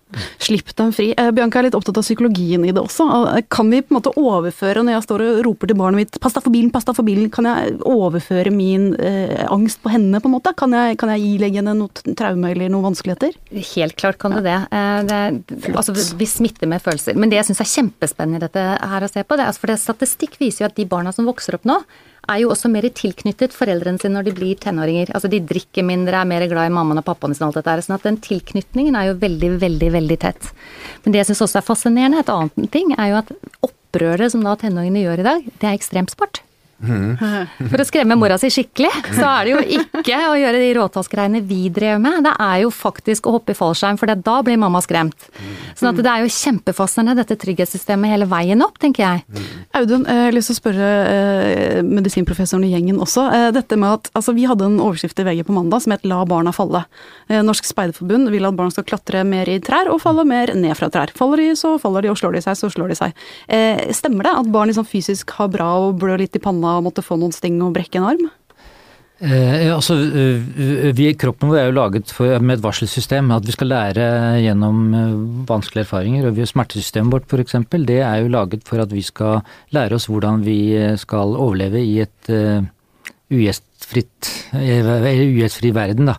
Slipp 0.43 0.73
dem 0.77 0.91
fri. 0.95 1.11
Eh, 1.17 1.31
Bianca 1.35 1.59
er 1.59 1.67
litt 1.67 1.77
opptatt 1.77 1.97
av 1.99 2.05
psykologien 2.05 2.65
i 2.65 2.73
det 2.73 2.81
også. 2.81 3.07
Eh, 3.37 3.43
Kan 3.53 3.69
vi 3.71 3.81
på 3.81 3.93
en 3.93 3.99
måte 3.99 4.13
overføre, 4.19 4.83
når 4.83 4.97
jeg 4.97 5.05
står 5.07 5.23
og 5.25 5.41
roper 5.47 5.71
til 5.71 5.79
barnet 5.79 6.01
mitt 6.01 6.19
'pass 6.19 6.33
deg 6.33 6.43
for 6.43 6.53
bilen, 6.53 6.71
pass 6.71 6.85
deg 6.85 6.95
for 6.95 7.07
bilen', 7.07 7.31
kan 7.31 7.45
jeg 7.45 7.79
overføre 7.79 8.51
min 8.51 8.93
eh, 8.99 9.45
angst 9.49 9.81
på 9.83 9.91
henne, 9.91 10.21
på 10.21 10.29
en 10.29 10.35
måte? 10.37 10.55
Kan 10.55 10.71
jeg, 10.71 10.97
kan 10.97 11.09
jeg 11.09 11.21
ilegge 11.21 11.61
henne 11.61 11.75
noe 11.77 12.15
traume 12.15 12.51
eller 12.51 12.69
noen 12.69 12.93
vanskeligheter? 12.93 13.33
Helt 13.51 13.95
klart 13.97 14.17
kan 14.17 14.31
du 14.31 14.41
det. 14.41 14.59
Eh, 14.71 15.03
det 15.03 15.75
altså, 15.75 15.93
vi 15.93 16.25
smitter 16.25 16.67
med 16.67 16.81
følelser. 16.81 17.15
Men 17.15 17.29
det 17.29 17.41
jeg 17.41 17.51
syns 17.51 17.61
er 17.61 17.73
kjempespennende 17.73 18.41
i 18.41 18.45
dette 18.47 18.59
her 18.59 19.03
å 19.03 19.11
se 19.11 19.23
på, 19.23 19.35
det 19.37 19.45
er 19.45 19.51
altså 19.51 19.63
for 19.63 19.73
det 19.73 19.79
statistikk 19.81 20.39
viser 20.39 20.65
jo 20.65 20.71
at 20.71 20.75
de 20.75 20.85
barna 20.89 21.13
som 21.15 21.25
vokser 21.25 21.55
opp 21.55 21.65
nå, 21.65 21.81
er 22.31 22.39
jo 22.43 22.51
også 22.53 22.71
mer 22.71 22.85
tilknyttet 22.95 23.55
foreldrene 23.55 23.99
sine 24.01 24.15
når 24.15 24.29
de 24.29 24.35
blir 24.37 24.59
tenåringer. 24.61 25.11
Altså 25.15 25.31
de 25.31 25.41
drikker 25.43 25.85
mindre, 25.87 26.21
er 26.21 26.29
mer 26.29 26.45
glad 26.51 26.71
i 26.71 26.73
mammaen 26.75 27.01
og 27.01 27.07
pappaen 27.07 27.35
sin 27.35 27.45
og 27.45 27.51
alt 27.51 27.59
dette 27.59 27.73
her. 27.73 27.83
Sånn 27.83 27.97
at 27.97 28.07
den 28.07 28.21
tilknytningen 28.23 28.95
er 28.99 29.09
jo 29.09 29.19
veldig, 29.23 29.51
veldig, 29.63 29.91
veldig 29.97 30.19
tett. 30.23 30.53
Men 31.03 31.13
det 31.15 31.23
jeg 31.23 31.31
syns 31.31 31.43
også 31.47 31.59
er 31.59 31.67
fascinerende, 31.67 32.23
et 32.23 32.31
annet 32.31 32.71
ting, 32.73 32.95
er 32.95 33.11
jo 33.11 33.19
at 33.19 33.35
opprøret 33.67 34.33
som 34.33 34.45
da 34.45 34.55
tenåringene 34.59 35.03
gjør 35.03 35.23
i 35.23 35.29
dag, 35.29 35.53
det 35.59 35.69
er 35.69 35.77
ekstremsport. 35.77 36.43
For 37.71 37.81
å 37.81 37.85
skremme 37.87 38.17
mora 38.19 38.37
si 38.41 38.49
skikkelig, 38.53 38.91
så 39.15 39.25
er 39.29 39.47
det 39.47 39.53
jo 39.53 39.61
ikke 39.79 40.17
å 40.29 40.35
gjøre 40.39 40.59
de 40.61 40.71
råtassgreiene 40.77 41.41
vi 41.47 41.67
drev 41.73 42.01
med. 42.03 42.23
Det 42.25 42.33
er 42.43 42.57
jo 42.63 42.71
faktisk 42.73 43.27
å 43.29 43.37
hoppe 43.37 43.53
i 43.53 43.57
fallskjerm, 43.57 43.99
for 44.01 44.11
da 44.11 44.35
blir 44.45 44.59
mamma 44.59 44.81
skremt. 44.83 45.29
Sånn 45.79 45.91
at 45.93 46.01
det 46.03 46.11
er 46.11 46.23
jo 46.23 46.33
kjempefascinerende 46.33 47.23
dette 47.23 47.37
trygghetssystemet 47.39 48.13
hele 48.13 48.27
veien 48.29 48.61
opp, 48.65 48.77
tenker 48.81 49.05
jeg. 49.05 49.43
Audun, 49.79 50.05
jeg 50.09 50.27
har 50.27 50.35
lyst 50.35 50.51
til 50.51 50.57
å 50.57 50.59
spørre 50.59 50.89
eh, 51.09 51.79
medisinprofessoren 51.87 52.65
i 52.67 52.73
gjengen 52.73 52.99
også. 53.03 53.25
Eh, 53.37 53.47
dette 53.55 53.79
med 53.79 53.99
at, 53.99 54.11
altså 54.17 54.35
Vi 54.35 54.47
hadde 54.49 54.67
en 54.67 54.79
overskrift 54.83 55.19
i 55.21 55.27
VG 55.27 55.43
på 55.47 55.55
mandag 55.55 55.83
som 55.85 55.93
het 55.95 56.05
'La 56.05 56.23
barna 56.25 56.51
falle'. 56.51 56.83
Eh, 57.29 57.41
Norsk 57.41 57.65
Speiderforbund 57.65 58.29
vil 58.33 58.45
at 58.45 58.57
barn 58.57 58.71
skal 58.71 58.83
klatre 58.83 59.23
mer 59.25 59.49
i 59.49 59.59
trær 59.59 59.91
og 59.91 60.01
falle 60.01 60.25
mer 60.25 60.53
ned 60.53 60.75
fra 60.77 60.89
trær. 60.89 61.13
Faller 61.15 61.37
de, 61.37 61.49
så 61.55 61.79
faller 61.79 62.03
de, 62.03 62.11
og 62.11 62.17
slår 62.17 62.33
de 62.33 62.41
seg, 62.41 62.57
så 62.57 62.69
slår 62.69 62.89
de 62.89 62.95
seg. 62.95 63.13
Stemmer 63.93 64.23
det 64.23 64.33
at 64.33 64.51
barn 64.51 64.69
liksom 64.69 64.85
fysisk 64.85 65.31
har 65.37 65.47
bra 65.47 65.69
og 65.87 65.99
blør 65.99 66.19
litt 66.19 66.35
i 66.35 66.39
panna 66.39 66.72
og 66.77 66.87
måtte 66.87 67.05
få 67.05 67.19
noen 67.19 67.35
sting 67.35 67.61
og 67.63 67.75
brekke 67.75 67.99
en 68.01 68.09
arm? 68.13 68.31
Eh, 69.23 69.69
altså, 69.71 69.93
eh, 69.95 70.91
vi, 70.97 71.05
kroppen 71.15 71.47
vår 71.51 71.59
er 71.61 71.67
jo 71.69 71.75
laget 71.77 72.11
for, 72.11 72.27
med 72.43 72.57
et 72.57 72.63
varselsystem, 72.63 73.29
at 73.31 73.45
vi 73.47 73.53
skal 73.55 73.69
lære 73.71 74.05
gjennom 74.43 74.93
eh, 74.97 75.13
vanskelige 75.47 75.85
erfaringer. 75.85 76.27
og 76.27 76.41
Smertesystemet 76.49 77.13
vårt 77.13 77.29
f.eks., 77.31 77.55
det 77.87 78.01
er 78.01 78.17
jo 78.19 78.33
laget 78.33 78.67
for 78.67 78.83
at 78.83 78.91
vi 78.91 79.01
skal 79.05 79.39
lære 79.71 79.95
oss 79.95 80.09
hvordan 80.11 80.43
vi 80.43 80.75
eh, 80.75 80.97
skal 80.99 81.37
overleve 81.37 81.79
i 81.79 82.01
et 82.03 82.29
uh, 82.33 82.65
ugjestfri 83.31 84.03
verden. 85.71 86.05
da. 86.11 86.15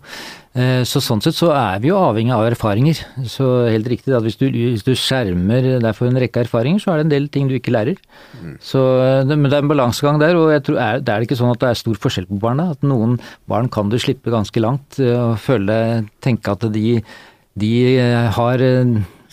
Eh, 0.54 0.84
Så 0.86 1.00
sånn 1.02 1.18
sett 1.24 1.34
så 1.34 1.48
er 1.50 1.80
vi 1.82 1.88
jo 1.90 1.96
avhengig 1.98 2.30
av 2.34 2.46
erfaringer. 2.46 3.00
Så 3.26 3.66
helt 3.66 3.88
riktig 3.90 4.14
at 4.14 4.22
hvis 4.22 4.36
du, 4.38 4.46
hvis 4.52 4.84
du 4.86 4.92
skjermer 4.94 5.80
deg 5.82 5.96
for 5.96 6.06
en 6.06 6.20
rekke 6.22 6.44
erfaringer, 6.44 6.78
så 6.78 6.92
er 6.92 7.00
det 7.00 7.06
en 7.08 7.14
del 7.14 7.26
ting 7.34 7.48
du 7.50 7.56
ikke 7.58 7.74
lærer. 7.74 7.98
Så, 8.62 8.78
eh, 9.02 9.24
men 9.34 9.48
det 9.48 9.58
er 9.58 9.64
en 9.64 9.72
balansegang 9.72 10.20
der, 10.22 10.38
og 10.38 10.52
jeg 10.54 10.62
tror 10.68 10.78
er, 10.78 11.00
det 11.02 11.10
er 11.14 11.26
ikke 11.26 11.40
sånn 11.40 11.50
at 11.50 11.58
det 11.64 11.72
er 11.72 11.80
stor 11.82 11.98
forskjell 11.98 12.28
på 12.30 12.38
barna. 12.38 12.70
At 12.76 12.86
noen 12.86 13.18
barn 13.50 13.68
kan 13.68 13.90
du 13.90 13.98
slippe 13.98 14.30
ganske 14.30 14.62
langt 14.62 15.00
eh, 15.02 15.10
og 15.18 15.40
føle, 15.42 16.06
tenke 16.22 16.54
at 16.54 16.70
de, 16.72 17.00
de 17.58 17.74
har 18.38 18.62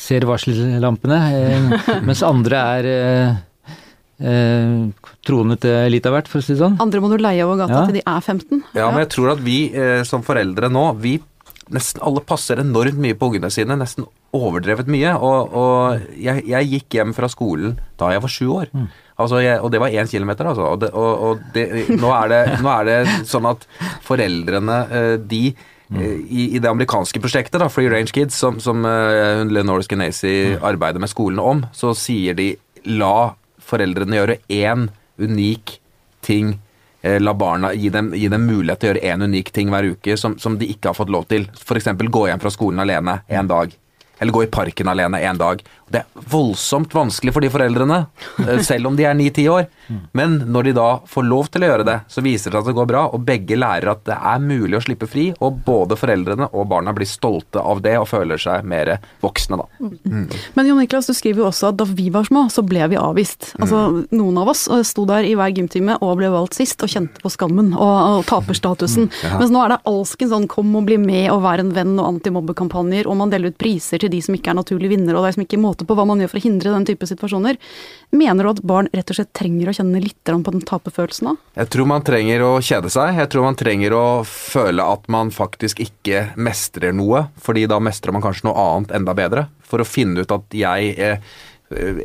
ser 0.01 0.25
varsellampene, 0.25 1.21
mens 2.07 2.25
andre 2.25 2.65
er 2.79 3.37
eh, 4.21 5.09
troende 5.27 5.57
til 5.61 5.91
litt 5.93 6.05
av 6.05 6.13
hvert, 6.17 6.29
for 6.31 6.39
å 6.41 6.45
si 6.45 6.53
det 6.53 6.61
sånn. 6.61 6.77
Andre 6.83 7.01
må 7.03 7.09
du 7.11 7.17
leie 7.21 7.43
over 7.45 7.57
gata 7.65 7.81
Ja. 7.81 7.85
til 7.89 7.99
de 7.99 8.03
er 8.05 8.21
15. 8.21 8.63
Ja, 8.77 8.87
men 8.91 9.03
jeg 9.05 9.09
tror 9.17 9.33
at 9.33 9.43
vi 9.43 9.59
eh, 9.73 10.03
som 10.07 10.23
foreldre 10.23 10.69
nå, 10.71 10.85
vi 11.01 11.17
nesten 11.71 12.01
alle 12.03 12.19
passer 12.27 12.59
enormt 12.59 12.97
mye 12.99 13.15
på 13.15 13.29
ungene 13.31 13.49
sine. 13.53 13.77
Nesten 13.79 14.05
overdrevet 14.35 14.87
mye. 14.91 15.13
Og, 15.19 15.53
og 15.55 16.01
jeg, 16.19 16.43
jeg 16.47 16.67
gikk 16.73 16.97
hjem 16.99 17.13
fra 17.15 17.29
skolen 17.31 17.77
da 17.99 18.09
jeg 18.11 18.21
var 18.23 18.31
sju 18.33 18.47
år. 18.57 18.71
Altså 19.21 19.39
jeg, 19.43 19.59
og 19.61 19.71
det 19.71 19.79
var 19.79 19.93
én 19.93 20.09
kilometer, 20.09 20.47
altså. 20.51 20.65
Og, 20.73 20.79
det, 20.81 20.89
og, 20.97 21.21
og 21.29 21.43
det, 21.53 21.65
nå, 21.95 22.09
er 22.17 22.31
det, 22.31 22.41
nå 22.63 22.71
er 22.73 22.87
det 22.89 22.97
sånn 23.29 23.47
at 23.51 23.63
foreldrene, 24.07 24.77
eh, 24.91 25.13
de 25.31 25.41
eh, 25.51 26.17
i, 26.27 26.47
I 26.57 26.59
det 26.63 26.69
amerikanske 26.71 27.21
prosjektet, 27.23 27.59
da, 27.61 27.69
Free 27.71 27.91
Range 27.91 28.11
Kids, 28.11 28.35
som, 28.41 28.59
som 28.63 28.83
eh, 28.87 29.43
Lenore 29.51 29.85
Skenazy 29.85 30.57
arbeider 30.57 30.99
med 31.03 31.11
skolene 31.11 31.45
om, 31.53 31.63
så 31.75 31.93
sier 31.97 32.35
de 32.39 32.49
la 32.89 33.31
foreldrene 33.71 34.19
gjøre 34.19 34.37
én 34.51 34.89
unik 35.21 35.77
ting 36.25 36.55
eh, 37.01 37.19
la 37.21 37.33
barna, 37.33 37.73
gi 37.73 37.89
dem, 37.93 38.11
gi 38.17 38.29
dem 38.31 38.45
mulighet 38.47 38.81
til 38.81 38.89
å 38.89 38.93
gjøre 38.93 39.13
én 39.13 39.27
unik 39.27 39.51
ting 39.55 39.71
hver 39.73 39.91
uke 39.93 40.17
som, 40.17 40.37
som 40.39 40.57
de 40.59 40.69
ikke 40.73 40.91
har 40.91 40.97
fått 40.97 41.13
lov 41.13 41.27
til. 41.31 41.47
F.eks. 41.57 41.91
gå 41.97 42.25
hjem 42.29 42.43
fra 42.43 42.53
skolen 42.53 42.83
alene 42.83 43.21
en 43.27 43.51
dag. 43.51 43.73
Eller 44.21 44.35
gå 44.35 44.43
i 44.45 44.51
parken 44.53 44.91
alene 44.91 45.21
en 45.25 45.39
dag. 45.41 45.63
Det 45.91 45.99
er 45.99 46.25
voldsomt 46.31 46.93
vanskelig 46.95 47.33
for 47.35 47.43
de 47.43 47.49
foreldrene, 47.51 48.05
eh, 48.45 48.59
selv 48.63 48.87
om 48.87 48.95
de 48.95 49.05
er 49.07 49.15
ni-ti 49.17 49.47
år. 49.51 49.67
Men 50.15 50.37
når 50.47 50.69
de 50.69 50.73
da 50.77 50.89
får 51.07 51.25
lov 51.27 51.49
til 51.51 51.65
å 51.65 51.71
gjøre 51.71 51.85
det, 51.87 51.97
så 52.07 52.23
viser 52.23 52.51
det 52.51 52.55
seg 52.55 52.61
at 52.61 52.69
det 52.69 52.75
går 52.77 52.87
bra, 52.87 53.01
og 53.11 53.25
begge 53.27 53.57
lærer 53.59 53.91
at 53.91 54.03
det 54.07 54.15
er 54.15 54.39
mulig 54.43 54.79
å 54.79 54.83
slippe 54.85 55.09
fri, 55.09 55.29
og 55.43 55.59
både 55.65 55.97
foreldrene 55.99 56.47
og 56.55 56.69
barna 56.71 56.93
blir 56.95 57.09
stolte 57.09 57.59
av 57.59 57.81
det 57.83 57.97
og 57.99 58.07
føler 58.07 58.39
seg 58.39 58.63
mer 58.67 58.93
voksne, 59.23 59.59
da. 59.59 59.67
Men 60.55 60.69
Jon 60.69 60.79
Niklas, 60.79 61.09
du 61.11 61.15
skriver 61.17 61.43
jo 61.43 61.49
også 61.49 61.71
at 61.73 61.79
da 61.81 61.87
vi 61.89 62.07
var 62.13 62.27
små, 62.29 62.45
så 62.53 62.63
ble 62.63 62.87
vi 62.91 62.99
avvist. 62.99 63.51
Altså, 63.59 64.05
Noen 64.15 64.39
av 64.39 64.51
oss 64.53 64.67
eh, 64.71 64.85
sto 64.87 65.03
der 65.09 65.27
i 65.27 65.35
hver 65.35 65.51
gymtime 65.55 65.97
og 65.99 66.15
ble 66.21 66.31
valgt 66.31 66.55
sist, 66.59 66.79
og 66.85 66.91
kjente 66.93 67.19
på 67.23 67.33
skammen 67.33 67.73
og, 67.75 67.91
og 68.21 68.25
taperstatusen. 68.31 69.11
Mens 69.35 69.51
nå 69.51 69.65
er 69.65 69.75
det 69.75 69.81
alskens 69.91 70.31
sånn 70.31 70.47
kom 70.51 70.71
og 70.79 70.87
bli 70.87 70.95
med 71.01 71.27
og 71.33 71.43
vær 71.43 71.59
en 71.59 71.73
venn 71.75 71.97
og 71.99 72.13
antimobbekampanjer, 72.15 73.09
og 73.11 73.19
man 73.19 73.33
deler 73.33 73.51
ut 73.51 73.59
priser 73.59 73.99
til 73.99 74.13
de 74.13 74.21
som 74.23 74.37
ikke 74.37 74.53
er 74.53 74.61
naturlige 74.61 74.95
vinnere, 74.95 75.19
og 75.19 75.27
de 75.27 75.35
som 75.35 75.43
ikke 75.43 75.51
ikke 75.51 75.61
måte 75.61 75.80
på 75.87 75.97
hva 75.97 76.05
man 76.07 76.21
gjør 76.21 76.33
for 76.33 76.41
å 76.41 76.45
hindre 76.45 76.73
den 76.73 76.87
type 76.87 77.07
situasjoner. 77.09 77.59
Mener 78.15 78.47
du 78.47 78.51
at 78.51 78.63
barn 78.67 78.89
rett 78.95 79.13
og 79.13 79.17
slett 79.19 79.31
trenger 79.37 79.71
å 79.71 79.75
kjenne 79.75 80.01
litt 80.03 80.19
på 80.21 80.53
den 80.53 80.65
taperfølelsen 80.67 81.31
da? 81.31 81.35
Jeg 81.61 81.71
tror 81.73 81.89
man 81.91 82.05
trenger 82.07 82.45
å 82.45 82.51
kjede 82.63 82.91
seg. 82.93 83.15
Jeg 83.19 83.31
tror 83.33 83.47
man 83.47 83.59
trenger 83.59 83.95
å 83.97 84.05
føle 84.27 84.85
at 84.85 85.07
man 85.11 85.31
faktisk 85.33 85.81
ikke 85.83 86.29
mestrer 86.39 86.95
noe, 86.95 87.27
fordi 87.41 87.67
da 87.71 87.79
mestrer 87.83 88.15
man 88.15 88.23
kanskje 88.25 88.49
noe 88.49 88.67
annet 88.67 88.93
enda 88.99 89.15
bedre. 89.17 89.47
For 89.67 89.83
å 89.83 89.87
finne 89.87 90.25
ut 90.25 90.35
at 90.35 90.55
jeg 90.55 90.95
eh, 90.99 91.33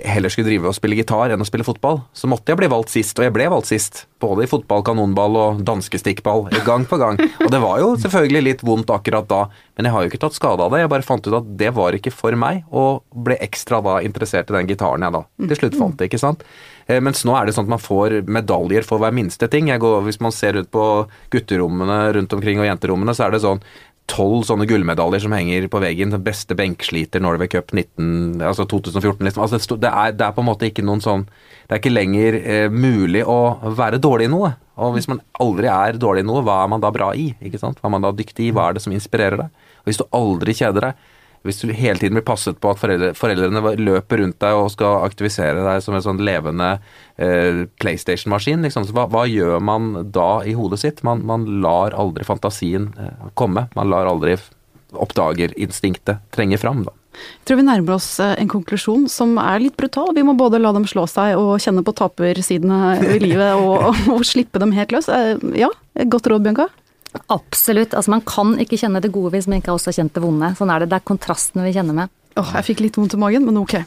heller 0.06 0.32
skulle 0.32 0.48
drive 0.48 0.70
og 0.70 0.76
spille 0.76 0.96
gitar 0.98 1.32
enn 1.34 1.42
å 1.42 1.46
spille 1.48 1.66
fotball, 1.66 2.00
så 2.16 2.28
måtte 2.30 2.52
jeg 2.52 2.60
bli 2.60 2.68
valgt 2.70 2.92
sist, 2.94 3.18
og 3.18 3.26
jeg 3.26 3.34
ble 3.34 3.48
valgt 3.52 3.70
sist. 3.70 4.04
Både 4.22 4.46
i 4.46 4.50
fotball, 4.50 4.84
kanonball 4.86 5.34
og 5.36 5.64
danskestikkball, 5.66 6.46
gang 6.66 6.86
på 6.88 6.98
gang. 7.00 7.18
Og 7.44 7.50
det 7.52 7.60
var 7.60 7.82
jo 7.82 7.90
selvfølgelig 8.00 8.44
litt 8.46 8.64
vondt 8.66 8.92
akkurat 8.94 9.28
da, 9.28 9.42
men 9.76 9.88
jeg 9.88 9.96
har 9.96 10.04
jo 10.04 10.12
ikke 10.12 10.22
tatt 10.22 10.38
skade 10.38 10.64
av 10.64 10.72
det. 10.72 10.84
Jeg 10.84 10.92
bare 10.94 11.06
fant 11.06 11.26
ut 11.28 11.36
at 11.40 11.50
det 11.60 11.72
var 11.76 11.98
ikke 11.98 12.14
for 12.14 12.38
meg, 12.38 12.62
og 12.70 13.02
ble 13.26 13.36
ekstra 13.44 13.82
da 13.84 13.98
interessert 14.06 14.52
i 14.52 14.56
den 14.56 14.70
gitaren 14.70 15.04
jeg 15.04 15.16
da 15.18 15.24
til 15.50 15.60
slutt 15.60 15.78
fant, 15.80 16.06
ikke 16.06 16.22
sant. 16.22 16.46
Eh, 16.86 17.02
Mens 17.02 17.24
nå 17.26 17.34
er 17.36 17.46
det 17.48 17.56
sånn 17.56 17.66
at 17.66 17.74
man 17.76 17.82
får 17.82 18.20
medaljer 18.30 18.86
for 18.86 19.02
hver 19.02 19.14
minste 19.14 19.50
ting. 19.52 19.68
Går, 19.68 20.00
hvis 20.06 20.22
man 20.22 20.34
ser 20.34 20.56
ut 20.60 20.70
på 20.72 20.86
gutterommene 21.34 22.00
rundt 22.16 22.32
omkring 22.36 22.62
og 22.62 22.68
jenterommene, 22.70 23.14
så 23.16 23.26
er 23.26 23.36
det 23.36 23.42
sånn 23.44 23.62
tolv 24.10 24.44
sånne 24.46 24.66
gullmedaljer 24.70 25.24
som 25.24 25.34
henger 25.34 25.66
på 25.70 25.80
veggen. 25.82 26.12
Den 26.14 26.24
beste 26.24 26.56
benksliter 26.58 27.22
Norway 27.22 27.50
Cup 27.50 27.72
19, 27.74 28.42
altså 28.44 28.66
2014. 28.70 29.24
Liksom. 29.26 29.42
Altså 29.42 29.78
det, 29.80 29.90
er, 29.90 30.14
det 30.16 30.26
er 30.26 30.36
på 30.36 30.44
en 30.44 30.48
måte 30.48 30.68
ikke 30.70 30.84
noen 30.86 31.02
sånn 31.04 31.26
Det 31.66 31.74
er 31.74 31.80
ikke 31.82 31.94
lenger 31.94 32.38
eh, 32.38 32.68
mulig 32.70 33.24
å 33.26 33.38
være 33.76 33.98
dårlig 34.02 34.28
i 34.28 34.32
noe. 34.32 34.52
Og 34.78 34.94
hvis 34.94 35.08
man 35.10 35.22
aldri 35.42 35.70
er 35.72 35.98
dårlig 35.98 36.22
i 36.22 36.28
noe, 36.28 36.44
hva 36.46 36.60
er 36.62 36.70
man 36.70 36.82
da 36.84 36.92
bra 36.94 37.10
i? 37.16 37.30
ikke 37.42 37.60
sant? 37.60 37.80
Hva 37.80 37.88
er 37.88 37.96
man 37.96 38.06
da 38.06 38.12
dyktig 38.14 38.48
i? 38.48 38.54
Hva 38.54 38.68
er 38.68 38.76
det 38.76 38.84
som 38.84 38.94
inspirerer 38.94 39.40
deg? 39.40 39.66
Og 39.82 39.90
hvis 39.90 40.00
du 40.02 40.06
aldri 40.14 40.54
kjeder 40.54 40.90
deg, 40.90 41.06
hvis 41.46 41.62
du 41.62 41.70
hele 41.72 42.00
tiden 42.00 42.18
blir 42.18 42.26
passet 42.26 42.58
på 42.62 42.72
at 42.72 42.80
foreldre, 42.80 43.12
foreldrene 43.16 43.74
løper 43.78 44.22
rundt 44.22 44.38
deg 44.42 44.58
og 44.58 44.72
skal 44.74 45.06
aktivisere 45.06 45.64
deg 45.64 45.82
som 45.84 45.96
en 45.96 46.04
sånn 46.04 46.20
levende 46.26 46.76
eh, 47.16 47.64
PlayStation-maskin, 47.82 48.66
liksom, 48.66 48.88
hva, 48.96 49.06
hva 49.12 49.24
gjør 49.30 49.62
man 49.64 50.10
da 50.14 50.42
i 50.46 50.56
hodet 50.58 50.82
sitt? 50.82 51.02
Man, 51.06 51.24
man 51.28 51.46
lar 51.64 51.96
aldri 51.96 52.26
fantasien 52.26 52.90
eh, 52.98 53.30
komme. 53.38 53.68
Man 53.78 53.90
lar 53.92 54.10
aldri 54.10 54.36
oppdagerinstinktet 54.96 56.22
trenge 56.34 56.58
fram, 56.60 56.84
da. 56.86 56.94
Jeg 57.16 57.48
tror 57.48 57.58
vi 57.60 57.64
nærmer 57.64 57.96
oss 57.96 58.08
eh, 58.20 58.34
en 58.40 58.50
konklusjon 58.50 59.06
som 59.12 59.36
er 59.40 59.62
litt 59.64 59.76
brutal. 59.78 60.12
Vi 60.16 60.24
må 60.26 60.34
både 60.36 60.60
la 60.60 60.72
dem 60.76 60.86
slå 60.88 61.06
seg 61.10 61.38
og 61.40 61.56
kjenne 61.62 61.84
på 61.86 61.94
tapersidene 61.96 62.98
i 63.14 63.20
livet, 63.22 63.56
og, 63.56 63.96
og 64.14 64.26
slippe 64.28 64.60
dem 64.62 64.74
helt 64.76 64.92
løs. 64.94 65.08
Eh, 65.08 65.36
Ja, 65.56 65.70
godt 66.12 66.28
råd, 66.28 66.44
Bianca. 66.44 66.68
Absolutt. 67.32 67.94
Altså 67.94 68.12
Man 68.14 68.24
kan 68.26 68.54
ikke 68.62 68.78
kjenne 68.80 69.02
det 69.02 69.12
gode 69.14 69.34
hvis 69.34 69.48
man 69.50 69.62
ikke 69.62 69.74
også 69.74 69.92
har 69.92 69.98
kjent 70.00 70.14
det 70.16 70.24
vonde. 70.24 70.52
Sånn 70.58 70.72
er 70.72 70.82
det. 70.82 70.90
Det 70.92 71.00
er 71.00 71.10
kontrastene 71.12 71.66
vi 71.66 71.74
kjenner 71.76 71.96
med. 71.96 72.14
Åh, 72.36 72.50
jeg 72.58 72.66
fikk 72.70 72.82
litt 72.84 72.96
vondt 73.00 73.14
i 73.16 73.20
magen, 73.20 73.46
men 73.48 73.56
ok. 73.56 73.78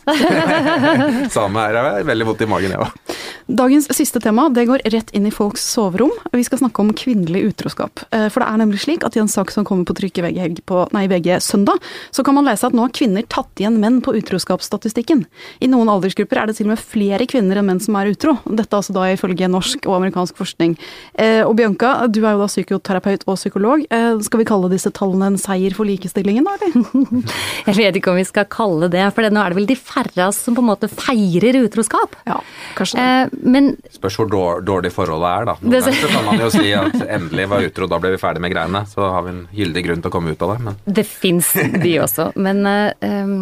Samme 1.37 1.67
her. 1.67 1.77
Jeg 1.77 2.07
veldig 2.09 2.29
vondt 2.31 2.41
i 2.41 2.49
magen, 2.49 2.73
jeg 2.73 2.81
òg. 2.81 3.17
Dagens 3.49 3.87
siste 3.97 4.19
tema 4.21 4.43
det 4.53 4.67
går 4.69 4.83
rett 4.93 5.09
inn 5.17 5.25
i 5.25 5.31
folks 5.33 5.63
soverom. 5.73 6.11
Vi 6.33 6.43
skal 6.45 6.59
snakke 6.61 6.83
om 6.83 6.91
kvinnelig 6.93 7.47
utroskap. 7.47 8.03
Eh, 8.13 8.27
for 8.29 8.43
det 8.43 8.47
er 8.49 8.59
nemlig 8.61 8.81
slik 8.83 9.05
at 9.05 9.15
i 9.17 9.21
en 9.23 9.29
sak 9.31 9.49
som 9.53 9.65
kommer 9.65 9.85
på 9.89 9.95
trykk 9.97 10.19
i 10.21 10.25
VG, 10.27 10.59
på, 10.69 10.83
nei, 10.93 11.07
VG 11.09 11.39
søndag, 11.41 11.81
så 12.13 12.25
kan 12.25 12.37
man 12.37 12.45
lese 12.45 12.67
at 12.67 12.77
nå 12.77 12.85
har 12.85 12.93
kvinner 12.93 13.25
tatt 13.29 13.61
igjen 13.61 13.79
menn 13.81 13.97
på 14.05 14.13
utroskapsstatistikken. 14.17 15.23
I 15.65 15.69
noen 15.69 15.89
aldersgrupper 15.89 16.41
er 16.41 16.49
det 16.49 16.59
til 16.59 16.69
og 16.69 16.75
med 16.75 16.81
flere 16.81 17.25
kvinner 17.29 17.61
enn 17.61 17.69
menn 17.71 17.81
som 17.81 17.97
er 17.97 18.11
utro. 18.13 18.35
Dette 18.45 18.77
altså 18.77 18.93
da 18.97 19.07
ifølge 19.13 19.49
norsk 19.49 19.89
og 19.89 19.97
amerikansk 19.97 20.37
forskning. 20.37 20.77
Eh, 21.17 21.41
og 21.41 21.55
Bianca, 21.57 21.95
du 22.05 22.21
er 22.23 22.37
jo 22.37 22.43
da 22.43 22.49
psykoterapeut 22.49 23.25
og 23.25 23.37
psykolog. 23.41 23.85
Eh, 23.89 24.11
skal 24.25 24.43
vi 24.43 24.49
kalle 24.49 24.69
disse 24.73 24.93
tallene 24.93 25.33
en 25.33 25.41
seier 25.41 25.77
for 25.77 25.89
likestillingen, 25.89 26.45
da, 26.45 26.57
eller? 26.57 27.25
Jeg 27.69 27.77
vet 27.81 27.97
ikke 27.97 28.13
om 28.13 28.21
vi 28.21 28.29
skal 28.29 28.38
kalle 28.47 28.89
det, 28.91 29.03
for 29.15 29.27
nå 29.29 29.41
er 29.41 29.53
det 29.53 29.59
vel 29.59 29.69
de 29.69 29.77
færre 29.77 30.29
som 30.35 30.55
på 30.57 30.63
en 30.63 30.69
måte 30.69 30.89
feirer 30.91 31.59
utroskap. 31.63 32.15
Ja, 32.29 32.39
kanskje 32.77 33.03
det. 33.03 33.43
Men 33.43 33.71
Spørs 33.93 34.19
hvor 34.19 34.63
dårlig 34.65 34.93
forholdet 34.95 35.29
er, 35.29 35.49
da. 35.51 35.57
Noen 35.61 35.75
ganger 35.79 35.99
så 35.99 36.11
kan 36.13 36.27
man 36.27 36.43
jo 36.43 36.49
si 36.53 36.73
at 36.77 36.97
endelig 37.19 37.47
var 37.51 37.67
utro, 37.67 37.89
da 37.91 38.01
ble 38.01 38.13
vi 38.15 38.21
ferdig 38.21 38.43
med 38.43 38.53
greiene. 38.53 38.83
Så 38.89 39.03
har 39.03 39.25
vi 39.25 39.35
en 39.35 39.45
gyldig 39.55 39.85
grunn 39.87 40.03
til 40.03 40.11
å 40.11 40.15
komme 40.15 40.35
ut 40.35 40.45
av 40.45 40.53
det. 40.55 40.59
Men. 40.67 40.81
Det 40.99 41.05
fins 41.07 41.53
de 41.55 41.95
også. 42.03 42.31
Men 42.39 42.61
eh, 42.69 43.33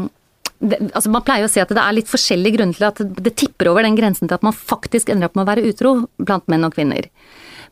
det, 0.59 0.79
altså 0.89 1.11
man 1.13 1.25
pleier 1.25 1.45
å 1.45 1.51
si 1.51 1.61
at 1.61 1.71
det 1.73 1.83
er 1.83 1.97
litt 1.97 2.09
forskjellige 2.09 2.57
grunner 2.57 2.77
til 2.77 2.87
at 2.89 3.01
det 3.27 3.35
tipper 3.37 3.71
over 3.71 3.85
den 3.85 3.97
grensen 3.97 4.29
til 4.29 4.37
at 4.37 4.45
man 4.45 4.55
faktisk 4.57 5.11
ender 5.13 5.29
opp 5.29 5.37
med 5.37 5.45
å 5.45 5.51
være 5.51 5.67
utro 5.69 5.93
blant 6.17 6.47
menn 6.51 6.65
og 6.67 6.73
kvinner. 6.77 7.09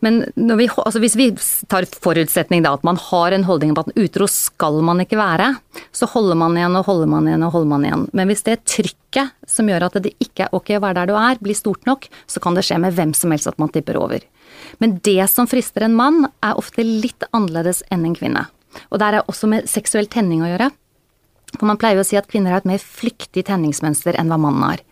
Men 0.04 0.24
vi, 0.36 0.68
altså 0.68 1.00
hvis 1.04 1.16
vi 1.20 1.30
tar 1.72 1.88
forutsetning 1.88 2.64
da, 2.66 2.74
at 2.76 2.86
man 2.88 3.00
har 3.00 3.36
en 3.36 3.46
holdning 3.48 3.74
på 3.76 3.86
at 3.86 3.98
utro 4.00 4.28
skal 4.32 4.82
man 4.86 5.04
ikke 5.04 5.20
være, 5.20 5.54
så 5.96 6.10
holder 6.12 6.40
man 6.40 6.58
igjen 6.58 6.78
og 6.80 6.88
holder 6.90 7.12
man 7.12 7.30
igjen 7.30 7.46
og 7.48 7.54
holder 7.56 7.72
man 7.72 7.88
igjen. 7.88 8.06
Men 8.18 8.32
hvis 8.32 8.46
det 8.48 8.62
trykket 8.68 9.36
som 9.50 9.70
gjør 9.72 9.88
at 9.88 10.00
det 10.04 10.16
ikke 10.24 10.48
er 10.48 10.56
ok 10.56 10.76
å 10.78 10.84
være 10.84 11.00
der 11.02 11.12
du 11.12 11.20
er, 11.20 11.42
blir 11.42 11.58
stort 11.58 11.86
nok, 11.90 12.10
så 12.28 12.44
kan 12.44 12.58
det 12.58 12.66
skje 12.68 12.80
med 12.84 12.96
hvem 12.98 13.14
som 13.18 13.34
helst 13.34 13.52
at 13.52 13.62
man 13.62 13.72
tipper 13.74 14.00
over. 14.02 14.24
Men 14.84 14.98
det 15.06 15.20
som 15.32 15.48
frister 15.50 15.86
en 15.86 15.98
mann, 15.98 16.26
er 16.44 16.60
ofte 16.60 16.84
litt 16.86 17.26
annerledes 17.32 17.84
enn 17.94 18.06
en 18.08 18.18
kvinne. 18.18 18.48
Og 18.92 19.00
der 19.00 19.20
er 19.20 19.30
også 19.32 19.48
med 19.50 19.70
seksuell 19.72 20.10
tenning 20.12 20.44
å 20.44 20.50
gjøre. 20.52 20.72
For 21.56 21.68
man 21.70 21.80
pleier 21.80 22.00
jo 22.00 22.04
å 22.04 22.08
si 22.08 22.18
at 22.20 22.28
kvinner 22.28 22.52
har 22.52 22.64
et 22.64 22.70
mer 22.70 22.82
flyktig 22.82 23.46
tenningsmønster 23.48 24.18
enn 24.20 24.32
hva 24.32 24.40
mannen 24.42 24.66
har. 24.66 24.84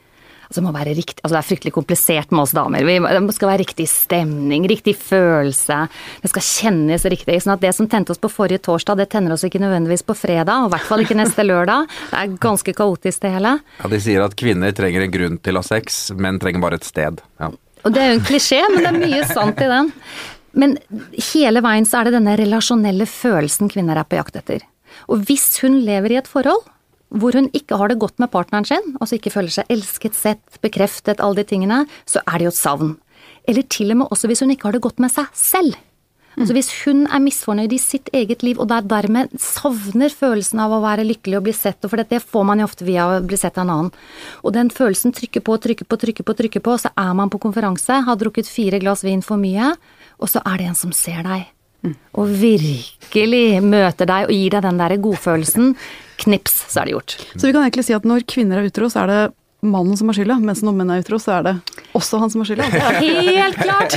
Det 0.55 0.63
må 0.65 0.73
være 0.75 0.93
riktig, 0.97 1.19
altså 1.21 1.35
det 1.35 1.39
er 1.41 1.47
fryktelig 1.47 1.73
komplisert 1.75 2.33
med 2.33 2.43
oss 2.43 2.53
damer. 2.55 2.85
Det 2.85 3.35
skal 3.37 3.51
være 3.51 3.61
riktig 3.63 3.87
stemning, 3.89 4.67
riktig 4.69 4.95
følelse. 4.99 5.79
Det 6.23 6.31
skal 6.31 6.45
kjennes 6.47 7.07
riktig. 7.13 7.39
sånn 7.43 7.55
at 7.55 7.63
Det 7.63 7.73
som 7.75 7.89
tente 7.89 8.13
oss 8.13 8.21
på 8.21 8.31
forrige 8.31 8.63
torsdag, 8.65 8.97
det 9.01 9.09
tenner 9.09 9.33
oss 9.33 9.43
ikke 9.43 9.61
nødvendigvis 9.63 10.05
på 10.05 10.15
fredag, 10.17 10.63
og 10.63 10.71
i 10.71 10.73
hvert 10.75 10.89
fall 10.89 11.03
ikke 11.05 11.17
neste 11.17 11.45
lørdag. 11.45 11.89
Det 12.11 12.19
er 12.21 12.37
ganske 12.43 12.73
kaotisk, 12.73 13.21
det 13.21 13.33
hele. 13.37 13.57
Ja, 13.81 13.89
De 13.89 13.99
sier 13.99 14.23
at 14.25 14.35
kvinner 14.35 14.75
trenger 14.75 15.05
en 15.05 15.13
grunn 15.13 15.39
til 15.41 15.57
å 15.57 15.63
ha 15.63 15.67
sex, 15.67 16.11
menn 16.15 16.39
trenger 16.39 16.63
bare 16.63 16.81
et 16.81 16.87
sted. 16.87 17.23
Ja. 17.39 17.51
Og 17.83 17.91
det 17.91 18.01
er 18.01 18.13
jo 18.13 18.19
en 18.19 18.27
klisjé, 18.27 18.61
men 18.71 18.83
det 18.83 18.91
er 18.91 19.01
mye 19.01 19.25
sant 19.27 19.59
i 19.59 19.71
den. 19.71 19.91
Men 20.53 20.77
hele 21.33 21.63
veien 21.65 21.87
så 21.89 21.99
er 21.99 22.07
det 22.07 22.19
denne 22.19 22.35
relasjonelle 22.39 23.07
følelsen 23.09 23.71
kvinner 23.73 23.97
er 23.99 24.07
på 24.07 24.19
jakt 24.19 24.37
etter. 24.39 24.61
Og 25.09 25.25
hvis 25.27 25.47
hun 25.63 25.81
lever 25.83 26.13
i 26.13 26.19
et 26.21 26.29
forhold 26.29 26.61
hvor 27.13 27.37
hun 27.37 27.49
ikke 27.53 27.77
har 27.77 27.91
det 27.91 28.01
godt 28.01 28.19
med 28.21 28.31
partneren 28.33 28.67
sin, 28.67 28.93
altså 28.99 29.19
ikke 29.19 29.33
føler 29.33 29.53
seg 29.53 29.69
elsket, 29.73 30.17
sett, 30.17 30.59
bekreftet, 30.65 31.21
alle 31.21 31.41
de 31.41 31.47
tingene, 31.53 31.83
så 32.09 32.23
er 32.25 32.39
det 32.39 32.49
jo 32.49 32.53
et 32.53 32.59
savn. 32.59 32.93
Eller 33.49 33.65
til 33.69 33.93
og 33.93 34.01
med 34.01 34.13
også 34.13 34.29
hvis 34.29 34.43
hun 34.43 34.53
ikke 34.53 34.69
har 34.69 34.77
det 34.77 34.85
godt 34.85 35.01
med 35.03 35.13
seg 35.13 35.29
selv. 35.37 35.77
Altså 36.33 36.55
Hvis 36.55 36.71
hun 36.87 37.03
er 37.05 37.21
misfornøyd 37.21 37.73
i 37.75 37.77
sitt 37.77 38.07
eget 38.15 38.41
liv 38.41 38.57
og 38.57 38.65
der 38.71 38.85
dermed 38.89 39.35
savner 39.37 40.09
følelsen 40.09 40.63
av 40.63 40.73
å 40.73 40.81
være 40.81 41.05
lykkelig 41.05 41.37
og 41.37 41.45
bli 41.45 41.53
sett, 41.53 41.85
for 41.85 42.01
det 42.01 42.23
får 42.25 42.47
man 42.49 42.63
jo 42.63 42.65
ofte 42.65 42.87
via 42.87 43.05
å 43.05 43.19
bli 43.21 43.37
sett 43.37 43.59
av 43.59 43.67
en 43.67 43.73
annen, 43.75 43.91
og 44.41 44.55
den 44.55 44.71
følelsen 44.73 45.13
trykker 45.13 45.45
på, 45.45 45.59
trykker 45.61 45.85
på, 45.85 45.99
trykker 46.01 46.25
på, 46.25 46.37
trykker 46.39 46.65
på, 46.65 46.77
så 46.81 46.89
er 46.97 47.13
man 47.17 47.29
på 47.29 47.41
konferanse, 47.43 48.01
har 48.07 48.17
drukket 48.17 48.49
fire 48.49 48.81
glass 48.81 49.05
vin 49.05 49.21
for 49.21 49.37
mye, 49.37 49.75
og 50.17 50.31
så 50.33 50.41
er 50.41 50.57
det 50.57 50.71
en 50.71 50.79
som 50.79 50.95
ser 50.95 51.21
deg. 51.27 51.45
Og 52.15 52.33
virkelig 52.39 53.61
møter 53.65 54.09
deg 54.09 54.29
og 54.29 54.35
gir 54.35 54.55
deg 54.55 54.65
den 54.65 54.81
der 54.81 54.97
godfølelsen. 55.03 55.73
Knips, 56.23 56.59
så 56.71 56.81
er 56.81 56.89
det 56.89 56.97
gjort. 56.97 57.15
Så 57.33 57.47
vi 57.47 57.53
kan 57.55 57.63
egentlig 57.65 57.87
si 57.87 57.95
at 57.95 58.05
når 58.07 58.27
kvinner 58.29 58.61
er 58.61 58.69
utro, 58.69 58.89
så 58.91 59.03
er 59.03 59.11
det 59.11 59.21
mannen 59.63 59.97
som 59.97 60.09
har 60.09 60.17
skylda, 60.17 60.35
mens 60.43 60.61
når 60.63 60.75
menn 60.75 60.91
er 60.91 61.01
utro, 61.03 61.17
så 61.21 61.37
er 61.37 61.45
det 61.47 61.53
også 61.95 62.19
han 62.19 62.31
som 62.31 62.43
har 62.43 62.49
skylda. 62.49 62.65
Helt 63.39 63.59
klart! 63.59 63.95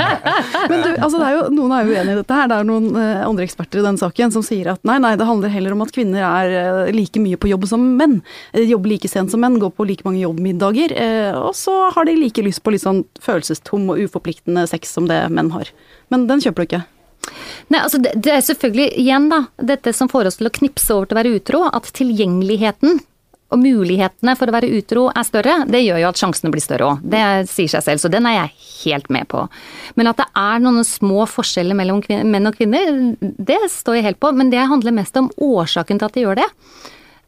Men 0.70 0.80
du, 0.80 0.88
altså 0.94 1.20
det 1.20 1.26
er 1.26 1.34
jo, 1.36 1.42
noen 1.54 1.74
er 1.76 1.84
jo 1.84 1.92
uenig 1.94 2.14
i 2.14 2.18
dette 2.22 2.38
her. 2.38 2.48
Det 2.50 2.56
er 2.56 2.68
noen 2.68 2.88
uh, 2.96 3.24
andre 3.26 3.44
eksperter 3.46 3.82
i 3.82 3.84
den 3.84 4.00
saken 4.00 4.32
som 4.34 4.46
sier 4.46 4.72
at 4.72 4.82
nei, 4.88 4.96
nei, 5.04 5.12
det 5.20 5.28
handler 5.28 5.52
heller 5.52 5.76
om 5.76 5.84
at 5.84 5.92
kvinner 5.94 6.24
er 6.24 6.54
uh, 6.86 6.94
like 6.94 7.20
mye 7.22 7.40
på 7.40 7.52
jobb 7.52 7.68
som 7.70 7.84
menn. 8.00 8.18
De 8.56 8.64
jobber 8.70 8.94
like 8.94 9.10
sent 9.12 9.34
som 9.34 9.44
menn, 9.44 9.60
går 9.62 9.74
på 9.76 9.88
like 9.88 10.08
mange 10.08 10.22
jobbmiddager. 10.24 10.96
Og 11.42 11.52
så 11.58 11.76
har 11.94 12.08
de 12.08 12.16
like 12.18 12.44
lyst 12.44 12.64
på 12.64 12.72
litt 12.74 12.84
sånn 12.84 13.04
følelsestom 13.22 13.92
og 13.92 14.00
uforpliktende 14.06 14.64
sex 14.70 14.96
som 14.96 15.08
det 15.10 15.20
menn 15.34 15.52
har. 15.54 15.68
Men 16.12 16.28
den 16.30 16.42
kjøper 16.44 16.64
du 16.64 16.70
ikke. 16.70 16.84
Nei, 17.72 17.80
altså 17.80 17.98
det, 18.02 18.12
det, 18.20 18.34
er 18.34 18.44
selvfølgelig 18.44 18.90
igjen 19.00 19.30
da, 19.32 19.44
dette 19.72 19.94
som 19.96 20.10
får 20.10 20.30
oss 20.30 20.38
til 20.40 20.50
å 20.50 20.54
knipse 20.54 20.92
over 20.94 21.08
til 21.08 21.16
å 21.16 21.20
være 21.22 21.34
utro, 21.38 21.64
at 21.70 21.90
tilgjengeligheten 21.96 23.00
og 23.54 23.60
mulighetene 23.60 24.34
for 24.38 24.50
å 24.50 24.54
være 24.56 24.70
utro 24.74 25.04
er 25.12 25.26
større, 25.26 25.56
det 25.70 25.84
gjør 25.84 26.00
jo 26.02 26.08
at 26.10 26.20
sjansene 26.20 26.50
blir 26.52 26.64
større 26.64 26.88
òg. 26.90 27.04
Det 27.14 27.22
sier 27.50 27.70
seg 27.70 27.84
selv, 27.86 28.02
så 28.02 28.10
den 28.10 28.26
er 28.28 28.38
jeg 28.38 28.54
helt 28.84 29.10
med 29.14 29.28
på. 29.30 29.44
Men 29.98 30.10
at 30.10 30.20
det 30.20 30.26
er 30.40 30.64
noen 30.64 30.82
små 30.86 31.26
forskjeller 31.30 31.78
mellom 31.78 32.02
menn 32.08 32.50
og 32.50 32.58
kvinner, 32.58 33.14
det 33.20 33.60
står 33.70 34.00
jeg 34.00 34.08
helt 34.08 34.20
på. 34.22 34.32
Men 34.34 34.50
det 34.52 34.64
handler 34.70 34.96
mest 34.96 35.16
om 35.20 35.30
årsaken 35.38 36.00
til 36.00 36.08
at 36.08 36.16
de 36.16 36.24
gjør 36.26 36.40
det. 36.42 36.48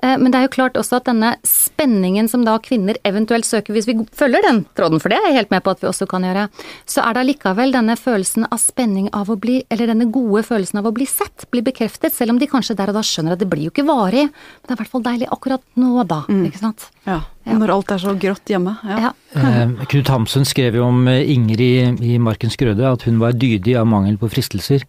Eh, 0.03 0.17
men 0.21 0.33
det 0.33 0.39
er 0.39 0.47
jo 0.47 0.55
klart 0.57 0.77
også 0.79 0.99
at 1.01 1.09
denne 1.09 1.35
spenningen 1.47 2.29
som 2.29 2.45
da 2.47 2.57
kvinner 2.63 2.99
eventuelt 3.07 3.49
søker, 3.49 3.75
hvis 3.77 3.89
vi 3.89 3.97
følger 4.17 4.45
den 4.45 4.63
tråden, 4.77 5.01
for 5.03 5.13
det 5.13 5.21
er 5.21 5.31
jeg 5.31 5.39
helt 5.41 5.55
med 5.55 5.65
på 5.65 5.73
at 5.73 5.83
vi 5.83 5.89
også 5.91 6.09
kan 6.11 6.27
gjøre, 6.27 6.47
så 6.89 7.05
er 7.05 7.17
det 7.17 7.25
allikevel 7.25 7.75
denne 7.75 7.97
følelsen 8.01 8.49
av 8.51 8.61
spenning 8.63 9.09
av 9.17 9.31
å 9.33 9.39
bli, 9.41 9.61
eller 9.73 9.93
denne 9.93 10.09
gode 10.13 10.45
følelsen 10.47 10.83
av 10.83 10.91
å 10.91 10.95
bli 10.97 11.09
sett, 11.11 11.49
bli 11.53 11.65
bekreftet, 11.67 12.15
selv 12.15 12.35
om 12.35 12.41
de 12.43 12.51
kanskje 12.51 12.77
der 12.79 12.93
og 12.93 12.99
da 12.99 13.05
skjønner 13.07 13.37
at 13.37 13.43
det 13.43 13.51
blir 13.51 13.69
jo 13.69 13.75
ikke 13.75 13.87
varig, 13.89 14.29
men 14.29 14.67
det 14.67 14.75
er 14.75 14.79
i 14.79 14.83
hvert 14.83 14.95
fall 14.95 15.07
deilig 15.07 15.31
akkurat 15.33 15.65
nå 15.81 16.07
da, 16.09 16.23
mm. 16.29 16.45
ikke 16.51 16.63
sant. 16.63 16.89
Ja. 17.07 17.21
ja. 17.47 17.59
Når 17.61 17.75
alt 17.77 17.93
er 17.95 18.03
så 18.03 18.17
grått 18.21 18.51
hjemme. 18.51 18.77
Ja. 18.87 19.09
ja. 19.09 19.13
Eh, 19.37 19.87
Knut 19.93 20.11
Hamsun 20.11 20.49
skrev 20.49 20.79
jo 20.79 20.89
om 20.89 21.07
Ingrid 21.09 21.63
i, 21.63 22.15
i 22.15 22.19
Markens 22.23 22.59
Grøde 22.59 22.89
at 22.89 23.07
hun 23.07 23.21
var 23.23 23.37
dydig 23.37 23.77
av 23.79 23.89
mangel 23.89 24.19
på 24.21 24.31
fristelser. 24.33 24.85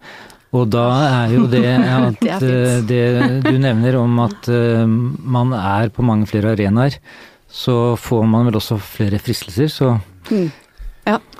Og 0.56 0.68
da 0.72 0.84
er 1.04 1.34
jo 1.34 1.46
det 1.50 1.64
at 1.98 2.20
det, 2.22 2.36
eh, 2.48 2.78
det, 2.88 3.02
du 3.44 3.56
nevner 3.60 3.98
om 4.00 4.20
at 4.24 4.48
uh, 4.48 4.84
man 4.88 5.52
er 5.56 5.90
på 5.92 6.04
mange 6.06 6.28
flere 6.30 6.54
arenaer, 6.56 6.96
så 7.48 7.96
får 8.00 8.24
man 8.28 8.48
vel 8.48 8.60
også 8.60 8.78
flere 8.80 9.20
fristelser, 9.20 9.68
så 9.72 9.90
mm. 10.30 10.48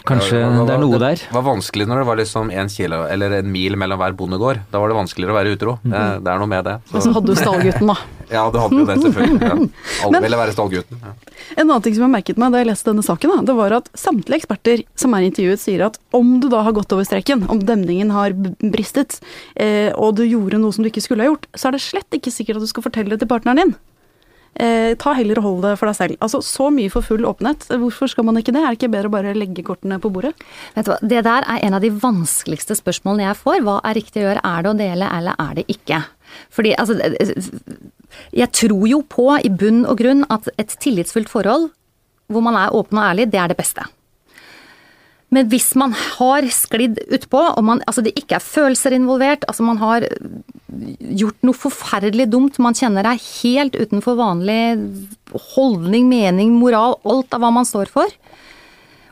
Kanskje 0.06 0.38
ja, 0.38 0.46
det, 0.46 0.58
var, 0.58 0.66
det, 0.68 0.74
er 0.74 0.82
noe 0.82 1.00
der. 1.02 1.22
Det 1.22 1.34
var 1.34 1.44
vanskelig 1.46 1.86
når 1.88 2.02
det 2.02 2.06
var 2.08 2.18
liksom 2.20 2.52
en 2.54 2.70
kilo 2.72 3.00
eller 3.10 3.38
en 3.38 3.50
mil 3.52 3.76
mellom 3.80 4.00
hver 4.00 4.14
bondegård. 4.18 4.60
Da 4.72 4.82
var 4.82 4.92
det 4.92 4.98
vanskeligere 4.98 5.34
å 5.34 5.38
være 5.38 5.54
utro. 5.56 5.74
Mm. 5.82 5.90
Det, 5.92 6.04
det, 6.24 6.32
er 6.32 6.42
noe 6.42 6.50
med 6.50 6.68
det. 6.68 6.76
Så. 6.90 6.94
Og 6.94 7.04
så 7.04 7.14
hadde 7.16 7.32
du 7.34 7.40
stallgutten, 7.40 7.90
da. 7.92 7.96
ja, 8.36 8.44
du 8.52 8.58
hadde 8.62 8.78
jo 8.78 8.86
det, 8.88 8.98
selvfølgelig. 9.06 9.48
Ja. 9.48 9.56
Alle 10.08 10.22
ville 10.26 10.40
være 10.42 10.54
stallgutten. 10.56 11.02
Ja. 11.02 11.14
En 11.56 11.64
annen 11.66 11.84
ting 11.86 11.98
som 11.98 12.06
jeg 12.06 12.14
merket 12.14 12.40
meg 12.40 12.54
da 12.54 12.62
jeg 12.62 12.70
leste 12.70 12.90
denne 12.92 13.06
saken, 13.06 13.34
da, 13.34 13.48
det 13.50 13.58
var 13.58 13.76
at 13.80 13.90
samtlige 13.98 14.42
eksperter 14.42 14.84
som 14.98 15.16
er 15.18 15.28
intervjuet, 15.28 15.64
sier 15.64 15.86
at 15.88 15.98
om 16.16 16.36
du 16.42 16.48
da 16.52 16.62
har 16.66 16.76
gått 16.76 16.94
over 16.96 17.08
streken, 17.08 17.46
om 17.52 17.62
demningen 17.66 18.14
har 18.14 18.36
bristet, 18.36 19.20
eh, 19.56 19.90
og 19.96 20.18
du 20.20 20.24
gjorde 20.28 20.62
noe 20.62 20.74
som 20.74 20.86
du 20.86 20.92
ikke 20.92 21.04
skulle 21.04 21.26
ha 21.26 21.32
gjort, 21.32 21.48
så 21.56 21.70
er 21.70 21.78
det 21.78 21.84
slett 21.84 22.18
ikke 22.20 22.34
sikkert 22.34 22.60
at 22.60 22.68
du 22.68 22.72
skal 22.72 22.86
fortelle 22.86 23.14
det 23.14 23.22
til 23.24 23.30
partneren 23.30 23.62
din. 23.62 23.78
Eh, 24.58 24.96
ta 24.98 25.12
heller 25.14 25.38
og 25.38 25.44
hold 25.44 25.60
det 25.62 25.72
for 25.78 25.86
deg 25.86 25.94
selv. 25.94 26.18
Altså, 26.24 26.40
Så 26.42 26.66
mye 26.74 26.90
for 26.90 27.06
full 27.06 27.22
åpenhet. 27.22 27.68
Hvorfor 27.70 28.10
skal 28.10 28.24
man 28.26 28.40
ikke 28.40 28.50
det? 28.50 28.62
Er 28.62 28.74
det 28.74 28.80
ikke 28.80 28.90
bedre 28.90 29.06
å 29.06 29.14
bare 29.14 29.34
legge 29.36 29.62
kortene 29.62 30.00
på 30.02 30.10
bordet? 30.10 30.34
Vet 30.74 30.84
du 30.84 30.90
hva, 30.90 30.98
Det 31.00 31.22
der 31.22 31.46
er 31.46 31.62
en 31.62 31.74
av 31.74 31.80
de 31.84 31.90
vanskeligste 31.90 32.74
spørsmålene 32.74 33.28
jeg 33.28 33.38
får. 33.38 33.60
Hva 33.62 33.80
er 33.84 33.94
riktig 33.94 34.24
å 34.24 34.26
gjøre? 34.26 34.42
Er 34.42 34.62
det 34.62 34.70
å 34.72 34.78
dele, 34.78 35.10
eller 35.14 35.34
er 35.38 35.54
det 35.54 35.66
ikke? 35.68 36.04
Fordi 36.50 36.74
altså 36.74 36.98
Jeg 38.32 38.52
tror 38.52 38.88
jo 38.88 39.02
på, 39.02 39.28
i 39.44 39.48
bunn 39.48 39.86
og 39.86 39.98
grunn, 39.98 40.24
at 40.28 40.48
et 40.58 40.74
tillitsfullt 40.80 41.28
forhold 41.28 41.70
hvor 42.28 42.42
man 42.42 42.56
er 42.56 42.74
åpen 42.74 42.98
og 42.98 43.04
ærlig, 43.04 43.30
det 43.32 43.40
er 43.40 43.48
det 43.48 43.56
beste. 43.56 43.86
Men 45.30 45.48
hvis 45.48 45.74
man 45.76 45.92
har 45.92 46.44
sklidd 46.52 46.98
utpå, 47.08 47.40
og 47.56 47.64
man, 47.64 47.80
altså 47.86 48.02
det 48.04 48.14
ikke 48.16 48.36
er 48.36 48.44
følelser 48.44 48.96
involvert, 48.96 49.44
altså 49.48 49.62
man 49.62 49.80
har 49.80 50.04
gjort 50.68 51.46
noe 51.46 51.56
forferdelig 51.56 52.28
dumt, 52.32 52.58
man 52.60 52.76
kjenner 52.76 53.06
deg 53.06 53.22
helt 53.40 53.76
utenfor 53.78 54.18
vanlig 54.18 54.60
holdning, 55.54 56.08
mening, 56.10 56.52
moral, 56.60 56.98
alt 57.08 57.34
av 57.34 57.44
hva 57.44 57.52
man 57.54 57.68
står 57.68 57.90
for, 57.92 58.12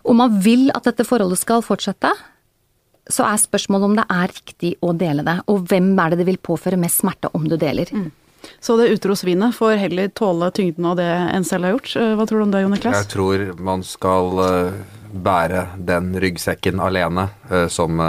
og 0.07 0.19
man 0.19 0.37
vil 0.42 0.69
at 0.75 0.87
dette 0.87 1.07
forholdet 1.07 1.40
skal 1.40 1.64
fortsette, 1.66 2.12
så 3.07 3.25
er 3.27 3.38
spørsmålet 3.38 3.87
om 3.87 3.97
det 3.99 4.07
er 4.11 4.33
riktig 4.35 4.75
å 4.83 4.92
dele 4.99 5.25
det, 5.27 5.38
og 5.51 5.66
hvem 5.71 5.92
er 6.03 6.12
det 6.12 6.23
det 6.23 6.29
vil 6.29 6.42
påføre 6.42 6.79
mest 6.81 7.03
smerte 7.03 7.31
om 7.38 7.47
du 7.49 7.57
deler. 7.61 7.90
Mm. 7.95 8.11
Så 8.62 8.77
det 8.79 8.90
utro 8.95 9.16
svinet 9.19 9.57
får 9.57 9.79
heller 9.81 10.11
tåle 10.14 10.51
tyngden 10.55 10.87
av 10.87 10.99
det 11.01 11.09
en 11.09 11.47
selv 11.47 11.66
har 11.66 11.77
gjort. 11.77 11.95
Hva 12.19 12.27
tror 12.29 12.38
du 12.38 12.45
om 12.45 12.53
det, 12.53 12.62
Jon 12.62 12.75
Niklas? 12.77 12.99
Jeg 13.01 13.11
tror 13.11 13.45
man 13.66 13.83
skal 13.87 14.42
eh, 14.45 14.77
bære 15.22 15.66
den 15.88 16.12
ryggsekken 16.22 16.83
alene, 16.83 17.29
eh, 17.50 17.66
som 17.72 18.00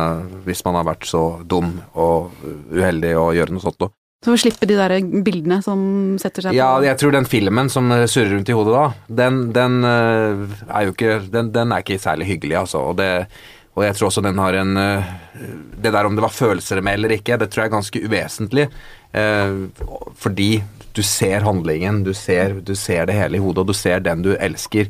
hvis 0.45 0.63
man 0.65 0.81
har 0.81 0.89
vært 0.89 1.07
så 1.09 1.23
dum 1.43 1.77
og 1.93 2.33
uheldig 2.73 3.15
å 3.19 3.31
gjøre 3.37 3.55
noe 3.55 3.63
sånt 3.63 3.79
noe. 3.83 3.93
Så 4.25 4.31
får 4.33 4.39
slippe 4.41 4.65
de 4.65 4.75
der 4.79 4.95
bildene 5.23 5.59
som 5.61 5.81
setter 6.21 6.47
seg 6.47 6.55
Ja, 6.57 6.71
jeg 6.81 6.97
tror 6.97 7.13
den 7.13 7.27
filmen 7.29 7.69
som 7.69 7.91
eh, 7.93 8.07
surrer 8.09 8.33
rundt 8.33 8.49
i 8.49 8.55
hodet 8.57 8.73
da, 8.73 8.85
den, 9.19 9.37
den 9.53 9.77
eh, 9.85 10.55
er 10.67 10.87
jo 10.87 10.95
ikke 10.95 11.19
den, 11.31 11.51
den 11.53 11.71
er 11.71 11.85
ikke 11.85 11.99
særlig 12.01 12.31
hyggelig, 12.31 12.55
altså. 12.63 12.81
Og, 12.89 12.97
det, 12.97 13.27
og 13.77 13.85
jeg 13.85 13.97
tror 13.97 14.09
også 14.09 14.23
den 14.25 14.41
har 14.41 14.57
en 14.57 14.81
eh, 14.81 15.11
Det 15.77 15.93
der 15.93 16.09
om 16.09 16.17
det 16.17 16.25
var 16.25 16.33
følelser 16.33 16.81
med 16.81 16.97
eller 16.97 17.13
ikke, 17.19 17.37
det 17.37 17.51
tror 17.53 17.63
jeg 17.63 17.69
er 17.69 17.75
ganske 17.77 18.01
uvesentlig. 18.07 18.67
eh, 19.13 19.93
fordi 20.17 20.49
du 20.97 21.03
ser 21.05 21.45
handlingen, 21.45 22.01
du 22.03 22.15
ser, 22.17 22.57
du 22.65 22.73
ser 22.73 23.05
det 23.05 23.19
hele 23.19 23.37
i 23.37 23.43
hodet, 23.43 23.61
og 23.61 23.69
du 23.69 23.77
ser 23.77 24.01
den 24.01 24.25
du 24.25 24.31
elsker 24.33 24.89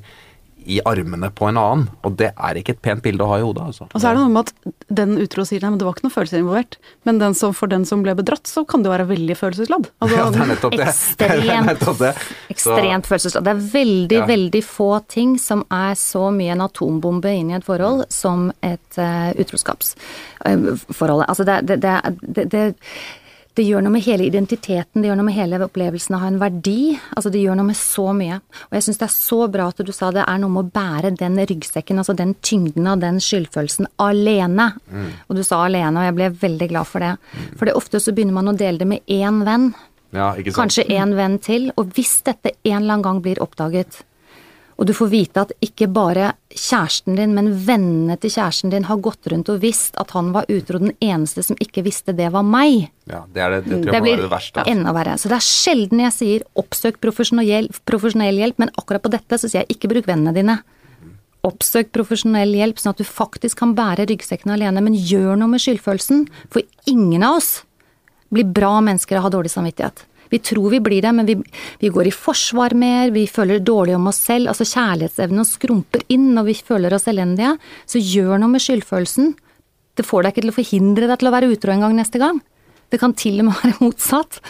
i 0.67 0.79
armene 0.85 1.29
på 1.31 1.47
en 1.49 1.57
annen. 1.57 1.85
Og 2.05 2.15
det 2.19 2.29
er 2.35 2.59
ikke 2.59 2.73
et 2.75 2.81
pent 2.83 3.01
bilde 3.05 3.23
å 3.23 3.29
ha 3.31 3.37
i 3.39 3.45
hodet, 3.45 3.63
altså. 3.71 3.87
Og 3.93 4.01
så 4.03 4.09
er 4.09 4.17
det 4.17 4.23
noe 4.25 4.33
med 4.35 4.49
at 4.51 4.73
den 4.99 5.15
utro 5.23 5.45
sier 5.47 5.63
nei, 5.63 5.71
men 5.73 5.79
det 5.81 5.87
var 5.87 5.95
ikke 5.95 6.05
noen 6.07 6.15
følelser 6.17 6.41
involvert. 6.43 6.77
Men 7.07 7.21
den 7.21 7.37
som, 7.39 7.53
for 7.57 7.71
den 7.71 7.85
som 7.87 8.03
ble 8.05 8.15
bedratt, 8.19 8.45
så 8.51 8.65
kan 8.67 8.83
det 8.83 8.89
jo 8.91 8.95
være 8.95 9.07
veldig 9.13 9.37
følelsesladd. 9.39 9.89
Altså, 10.03 10.17
Ja, 10.21 10.25
det 10.35 10.41
er 10.43 10.51
nettopp 10.53 10.77
det. 10.77 10.87
Det 11.17 11.29
Ekstremt. 11.31 11.85
det. 12.01 12.11
Ekstremt 12.53 13.07
følelsesladd. 13.09 13.47
Det 13.47 13.53
er 13.55 13.63
veldig, 13.77 14.17
Ja. 14.19 14.25
veldig 14.29 14.63
få 14.67 14.89
ting 15.07 15.37
som 15.41 15.63
er 15.73 15.95
så 15.99 16.27
mye 16.35 16.51
en 16.55 16.65
atombombe 16.67 17.31
inn 17.37 17.51
i 17.53 17.57
et 17.57 17.65
forhold 17.67 18.05
som 18.13 18.49
et 18.65 18.99
uh, 18.99 19.31
utroskapsforhold. 19.39 21.23
altså 21.27 21.45
det, 21.47 21.61
det, 21.67 21.79
det, 21.81 22.45
det, 22.51 22.63
det 23.57 23.65
gjør 23.65 23.81
noe 23.81 23.93
med 23.95 24.05
hele 24.05 24.27
identiteten, 24.27 25.01
det 25.01 25.09
gjør 25.09 25.17
noe 25.17 25.27
med 25.27 25.35
hele 25.37 25.57
opplevelsen 25.65 26.13
av 26.13 26.19
å 26.19 26.23
ha 26.23 26.29
en 26.29 26.39
verdi. 26.41 26.93
Altså 27.17 27.31
det 27.33 27.41
gjør 27.41 27.57
noe 27.57 27.69
med 27.71 27.79
så 27.79 28.05
mye. 28.13 28.37
Og 28.67 28.77
jeg 28.77 28.85
syns 28.85 29.01
det 29.01 29.07
er 29.07 29.15
så 29.15 29.39
bra 29.53 29.67
at 29.71 29.81
du 29.81 29.91
sa 29.95 30.11
det 30.13 30.25
er 30.25 30.41
noe 30.43 30.53
med 30.53 30.67
å 30.67 30.75
bære 30.77 31.13
den 31.17 31.39
ryggsekken, 31.41 31.97
altså 32.01 32.13
den 32.17 32.35
tyngden 32.45 32.89
av 32.91 33.01
den 33.01 33.17
skyldfølelsen, 33.23 33.89
alene. 34.03 34.69
Og 35.27 35.39
du 35.39 35.43
sa 35.47 35.63
alene, 35.65 35.97
og 35.97 36.05
jeg 36.05 36.17
ble 36.19 36.31
veldig 36.45 36.69
glad 36.73 36.89
for 36.89 37.05
det. 37.05 37.13
For 37.57 37.69
det 37.69 37.77
ofte 37.79 38.01
så 38.03 38.13
begynner 38.13 38.37
man 38.37 38.53
å 38.53 38.57
dele 38.57 38.83
det 38.83 38.89
med 38.93 39.17
én 39.17 39.41
venn. 39.47 39.71
Ja, 40.15 40.31
ikke 40.37 40.53
sant? 40.53 40.59
Kanskje 40.61 40.85
en 40.95 41.17
venn 41.17 41.39
til. 41.43 41.71
Og 41.75 41.89
hvis 41.97 42.19
dette 42.27 42.53
en 42.61 42.83
eller 42.83 42.99
annen 42.99 43.07
gang 43.09 43.23
blir 43.25 43.41
oppdaget, 43.43 44.03
og 44.77 44.85
du 44.85 44.93
får 44.93 45.09
vite 45.09 45.41
at 45.41 45.51
ikke 45.65 45.87
bare 45.89 46.35
kjæresten 46.53 47.17
din, 47.17 47.33
men 47.33 47.49
vennene 47.65 48.17
til 48.21 48.29
kjæresten 48.35 48.69
din 48.73 48.85
har 48.85 48.99
gått 49.01 49.25
rundt 49.31 49.49
og 49.49 49.63
visst 49.63 49.97
at 49.97 50.13
han 50.13 50.29
var 50.35 50.45
utro, 50.53 50.77
den 50.81 50.93
eneste 51.01 51.41
som 51.45 51.57
ikke 51.63 51.81
visste 51.87 52.13
det 52.17 52.29
var 52.33 52.45
meg. 52.45 52.91
Ja, 53.09 53.23
det, 53.33 53.41
er 53.41 53.55
det, 53.55 53.61
det 53.65 53.79
tror 53.81 53.97
jeg 53.97 54.03
må 54.03 54.05
blir 54.05 54.21
det 54.21 54.29
verste. 54.29 54.61
altså. 54.61 54.75
enda 54.75 54.93
verre. 54.93 55.15
Så 55.17 55.31
det 55.31 55.39
er 55.39 55.47
sjelden 55.47 56.03
jeg 56.05 56.13
sier 56.13 56.45
oppsøk 56.61 56.99
profesjonell 57.01 57.49
hjelp, 57.49 57.79
profesjonell 57.89 58.41
hjelp, 58.43 58.59
men 58.61 58.73
akkurat 58.77 59.05
på 59.05 59.13
dette 59.17 59.39
så 59.41 59.49
sier 59.49 59.63
jeg 59.63 59.79
ikke 59.79 59.89
bruk 59.95 60.09
vennene 60.11 60.35
dine. 60.35 60.59
Oppsøk 61.47 61.89
profesjonell 61.95 62.53
hjelp, 62.59 62.77
sånn 62.81 62.93
at 62.93 63.01
du 63.01 63.07
faktisk 63.07 63.63
kan 63.63 63.73
bære 63.77 64.05
ryggsekken 64.11 64.53
alene, 64.53 64.83
men 64.85 64.97
gjør 64.97 65.39
noe 65.41 65.55
med 65.55 65.63
skyldfølelsen. 65.63 66.27
For 66.53 66.61
ingen 66.85 67.25
av 67.25 67.39
oss 67.39 67.51
blir 68.29 68.45
bra 68.45 68.75
mennesker 68.83 69.17
av 69.17 69.25
å 69.25 69.27
ha 69.31 69.33
dårlig 69.39 69.55
samvittighet. 69.55 70.05
Vi 70.31 70.39
tror 70.43 70.69
vi 70.73 70.81
blir 70.83 71.05
det, 71.05 71.13
men 71.15 71.27
vi, 71.27 71.37
vi 71.81 71.91
går 71.93 72.09
i 72.09 72.15
forsvar 72.15 72.75
mer, 72.77 73.11
vi 73.15 73.25
føler 73.31 73.63
dårlig 73.63 73.95
om 73.97 74.09
oss 74.11 74.21
selv. 74.27 74.51
Altså 74.51 74.67
kjærlighetsevnen 74.67 75.47
skrumper 75.47 76.03
inn 76.13 76.31
når 76.35 76.49
vi 76.49 76.57
føler 76.69 76.95
oss 76.97 77.07
elendige. 77.11 77.55
Så 77.89 78.01
gjør 78.01 78.37
noe 78.41 78.53
med 78.53 78.63
skyldfølelsen. 78.63 79.33
Det 79.97 80.05
får 80.05 80.23
deg 80.25 80.35
ikke 80.35 80.45
til 80.45 80.53
å 80.53 80.57
forhindre 80.59 81.09
deg 81.09 81.21
til 81.21 81.29
å 81.29 81.33
være 81.33 81.51
utro 81.53 81.73
en 81.73 81.87
gang 81.87 81.97
neste 81.97 82.21
gang. 82.21 82.41
Det 82.91 82.99
kan 83.01 83.15
til 83.17 83.41
og 83.41 83.49
med 83.49 83.57
være 83.63 83.79
motsatt. 83.81 84.41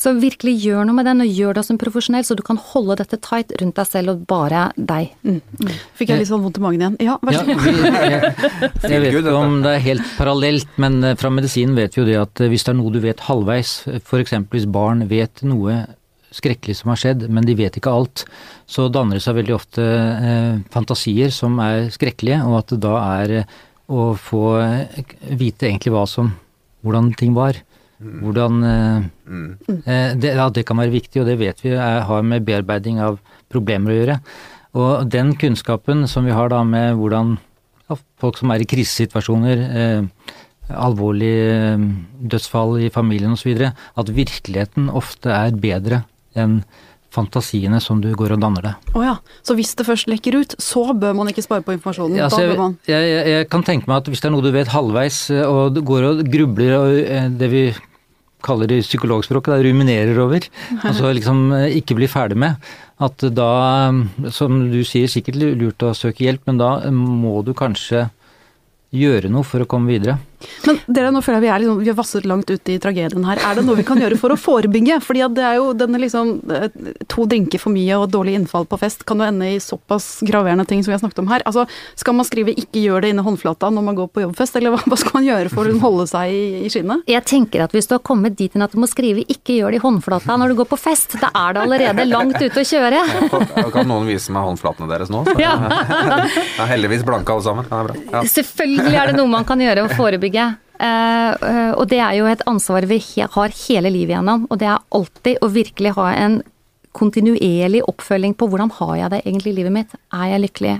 Så 0.00 0.14
virkelig 0.18 0.56
gjør 0.64 0.86
noe 0.88 0.96
med 0.98 1.06
den, 1.08 1.22
og 1.24 1.40
gjør 1.40 1.58
det 1.58 1.64
som 1.66 1.78
profesjonell, 1.80 2.24
så 2.26 2.36
du 2.38 2.42
kan 2.46 2.58
holde 2.72 2.98
dette 3.00 3.18
tight 3.22 3.54
rundt 3.60 3.78
deg 3.78 3.88
selv 3.88 4.14
og 4.14 4.24
bare 4.30 4.68
deg. 4.76 5.12
Fikk 5.98 6.12
jeg 6.12 6.22
litt 6.22 6.30
sånn 6.30 6.42
vondt 6.44 6.60
i 6.60 6.64
magen 6.64 6.82
igjen. 6.84 6.96
Ja, 7.04 7.18
vær 7.22 7.38
så 7.38 7.44
god. 7.48 7.66
jeg, 7.68 8.32
jeg 8.94 9.02
vet 9.04 9.18
ikke 9.20 9.36
om 9.38 9.60
det 9.64 9.74
er 9.76 9.84
helt 9.88 10.14
parallelt, 10.18 10.78
men 10.82 11.00
eh, 11.02 11.18
fra 11.20 11.30
medisinen 11.34 11.78
vet 11.78 11.94
vi 11.94 12.02
jo 12.02 12.08
det 12.08 12.16
at 12.20 12.44
eh, 12.44 12.50
hvis 12.52 12.66
det 12.66 12.74
er 12.74 12.80
noe 12.80 12.94
du 12.94 13.00
vet 13.04 13.26
halvveis, 13.28 13.76
f.eks. 14.02 14.34
hvis 14.52 14.70
barn 14.74 15.06
vet 15.10 15.44
noe 15.46 15.84
skrekkelig 16.34 16.80
som 16.80 16.90
har 16.92 17.00
skjedd, 17.00 17.28
men 17.30 17.46
de 17.46 17.54
vet 17.58 17.76
ikke 17.78 17.92
alt, 17.94 18.24
så 18.66 18.88
danner 18.92 19.18
det 19.18 19.24
seg 19.24 19.38
veldig 19.38 19.54
ofte 19.54 19.84
eh, 19.84 20.56
fantasier 20.74 21.30
som 21.34 21.60
er 21.62 21.90
skrekkelige, 21.94 22.40
og 22.48 22.58
at 22.62 22.74
det 22.74 22.80
da 22.84 22.96
er 23.20 23.36
eh, 23.42 23.54
å 23.84 24.14
få 24.16 24.46
vite 25.36 25.68
egentlig 25.68 25.92
hva 25.92 26.06
som 26.08 26.30
hvordan 26.84 27.10
ting 27.20 27.34
var. 27.36 27.58
Hvordan 28.04 28.64
eh, 28.68 29.06
eh, 29.84 30.10
det, 30.20 30.34
ja, 30.36 30.48
det 30.52 30.66
kan 30.68 30.80
være 30.80 30.94
viktig, 30.94 31.22
og 31.22 31.30
det 31.30 31.38
vet 31.40 31.64
vi 31.64 31.74
er, 31.74 32.04
har 32.08 32.26
med 32.26 32.44
bearbeiding 32.46 33.00
av 33.04 33.18
problemer 33.52 33.92
å 33.92 33.98
gjøre. 33.98 34.20
Og 34.74 35.10
den 35.10 35.34
kunnskapen 35.38 36.08
som 36.10 36.26
vi 36.26 36.34
har 36.34 36.50
da 36.50 36.62
med 36.66 36.98
hvordan 36.98 37.36
ja, 37.88 37.98
folk 38.20 38.40
som 38.40 38.52
er 38.54 38.64
i 38.64 38.68
krisesituasjoner, 38.68 39.68
eh, 39.80 40.32
alvorlige 40.74 41.52
eh, 41.74 41.84
dødsfall 42.32 42.80
i 42.82 42.90
familien 42.92 43.36
osv., 43.36 43.54
at 43.70 44.16
virkeligheten 44.16 44.90
ofte 44.90 45.32
er 45.34 45.54
bedre 45.60 46.02
enn 46.34 46.62
fantasiene 47.14 47.78
som 47.78 48.00
du 48.02 48.08
går 48.18 48.34
og 48.34 48.40
danner 48.42 48.64
deg. 48.66 48.94
Å 48.98 49.02
ja. 49.04 49.12
Så 49.46 49.54
hvis 49.54 49.70
det 49.78 49.86
først 49.86 50.08
lekker 50.10 50.34
ut, 50.40 50.56
så 50.58 50.88
bør 50.98 51.14
man 51.14 51.30
ikke 51.30 51.44
spare 51.44 51.62
på 51.62 51.76
informasjonen. 51.76 52.18
Ja, 52.18 52.26
altså, 52.26 52.40
da 52.40 52.48
jeg, 52.48 52.54
bør 52.56 52.62
man 52.64 52.72
jeg, 52.90 53.10
jeg, 53.12 53.26
jeg 53.30 53.48
kan 53.52 53.62
tenke 53.66 53.86
meg 53.90 54.00
at 54.02 54.10
hvis 54.10 54.24
det 54.24 54.30
er 54.30 54.34
noe 54.34 54.42
du 54.42 54.50
vet 54.54 54.72
halvveis, 54.72 55.20
og 55.46 55.76
du 55.76 55.84
går 55.86 56.08
og 56.08 56.24
grubler 56.32 56.74
og 56.80 57.36
det 57.38 57.50
vi 57.52 57.68
kaller 58.44 58.72
i 58.72 58.82
psykologspråket, 58.84 59.52
da, 59.54 59.60
ruminerer 59.64 60.20
over, 60.22 60.46
altså 60.88 61.12
liksom 61.16 61.46
eh, 61.56 61.78
ikke 61.80 61.96
blir 61.98 62.12
ferdig 62.12 62.38
med, 62.44 62.68
at 63.04 63.24
da, 63.34 63.50
eh, 63.88 64.30
som 64.34 64.66
du 64.72 64.82
sier, 64.86 65.10
sikkert 65.10 65.40
lurt 65.40 65.86
å 65.86 65.94
søke 65.96 66.26
hjelp, 66.26 66.44
men 66.50 66.60
da 66.60 66.76
må 66.92 67.40
du 67.46 67.54
kanskje 67.56 68.08
gjøre 68.94 69.30
noe 69.32 69.46
for 69.46 69.64
å 69.64 69.68
komme 69.68 69.90
videre. 69.90 70.20
Men 70.66 70.80
dere, 70.86 71.10
nå 71.14 71.22
føler 71.24 71.38
jeg 71.40 71.44
vi 71.44 71.50
er 71.54 71.62
liksom, 71.64 71.78
vi 71.84 71.90
har 71.92 71.98
vasset 71.98 72.26
langt 72.28 72.50
ut 72.50 72.68
i 72.72 72.78
tragedien 72.82 73.24
her. 73.28 73.40
Er 73.44 73.58
det 73.58 73.64
noe 73.66 73.76
vi 73.78 73.84
kan 73.86 74.00
gjøre 74.00 74.18
for 74.20 74.34
å 74.34 74.38
forebygge? 74.40 75.00
Fordi 75.04 75.22
at 75.26 75.34
det 75.36 75.44
er 75.44 75.58
jo 75.60 75.72
denne 75.76 76.00
liksom 76.02 76.34
eh, 76.50 76.68
To 77.14 77.26
drinker 77.30 77.60
for 77.62 77.70
mye 77.74 77.96
og 78.00 78.08
dårlig 78.12 78.34
innfall 78.38 78.64
på 78.66 78.78
fest 78.80 79.04
kan 79.06 79.20
jo 79.20 79.26
ende 79.28 79.48
i 79.54 79.58
såpass 79.62 80.20
graverende 80.26 80.64
ting 80.66 80.82
som 80.82 80.90
vi 80.92 80.96
har 80.96 81.02
snakket 81.02 81.20
om 81.22 81.28
her. 81.30 81.44
Altså, 81.46 81.66
Skal 82.00 82.14
man 82.14 82.26
skrive 82.26 82.54
'ikke 82.54 82.80
gjør 82.84 83.02
det' 83.04 83.10
inni 83.14 83.22
håndflata 83.22 83.70
når 83.70 83.82
man 83.84 83.94
går 83.98 84.08
på 84.14 84.22
jobbfest, 84.24 84.56
eller 84.56 84.74
hva, 84.74 84.96
skal 84.98 85.10
man 85.14 85.24
gjøre 85.28 85.50
for 85.52 85.68
å 85.68 85.78
holde 85.78 86.06
seg 86.10 86.30
i, 86.32 86.42
i 86.66 86.68
skinnet? 86.72 87.04
Jeg 87.06 87.24
tenker 87.24 87.64
at 87.64 87.72
hvis 87.72 87.86
du 87.88 87.94
har 87.94 88.02
kommet 88.02 88.36
dit 88.36 88.52
hen 88.54 88.62
at 88.62 88.72
du 88.72 88.78
må 88.78 88.88
skrive 88.90 89.24
'ikke 89.26 89.58
gjør 89.60 89.70
det 89.74 89.80
i 89.80 89.84
håndflata' 89.84 90.38
når 90.38 90.48
du 90.48 90.54
går 90.62 90.68
på 90.72 90.78
fest, 90.80 91.16
da 91.20 91.30
er 91.34 91.54
det 91.54 91.62
allerede 91.62 92.04
langt 92.08 92.40
ute 92.40 92.60
å 92.60 92.66
kjøre. 92.66 93.00
Kan, 93.30 93.70
kan 93.72 93.86
noen 93.88 94.06
vise 94.08 94.32
meg 94.34 94.42
håndflatene 94.48 94.88
deres 94.90 95.10
nå? 95.10 95.24
Så, 95.28 95.38
Ja. 95.40 95.54
ja, 96.58 96.64
heldigvis 96.66 97.04
blanke 97.06 97.32
alle 97.34 97.42
sammen. 97.46 97.66
Ja, 97.70 97.82
det 97.82 97.84
er 97.84 97.88
bra. 97.92 98.18
Ja. 98.18 98.22
Selvfølgelig 98.34 98.94
er 99.00 99.06
det 99.12 99.16
noe 99.18 99.30
man 99.30 99.44
kan 99.48 99.60
gjøre 99.62 99.86
å 99.86 99.90
forebygge. 99.94 100.33
Eh, 100.34 101.30
eh, 101.30 101.72
og 101.72 101.86
det 101.90 102.00
er 102.02 102.16
jo 102.18 102.26
et 102.28 102.42
ansvar 102.50 102.86
vi 102.90 102.98
har 103.00 103.54
hele 103.68 103.92
livet 103.92 104.14
igjennom. 104.16 104.48
Og 104.50 104.60
det 104.60 104.70
er 104.70 104.82
alltid 104.96 105.40
å 105.44 105.52
virkelig 105.54 105.94
ha 105.98 106.10
en 106.14 106.40
kontinuerlig 106.94 107.82
oppfølging 107.90 108.36
på 108.38 108.46
hvordan 108.50 108.70
har 108.78 108.94
jeg 108.98 109.12
det 109.14 109.20
egentlig 109.24 109.52
i 109.52 109.56
livet 109.58 109.74
mitt. 109.74 109.94
Er 110.14 110.28
jeg 110.32 110.42
lykkelig? 110.44 110.74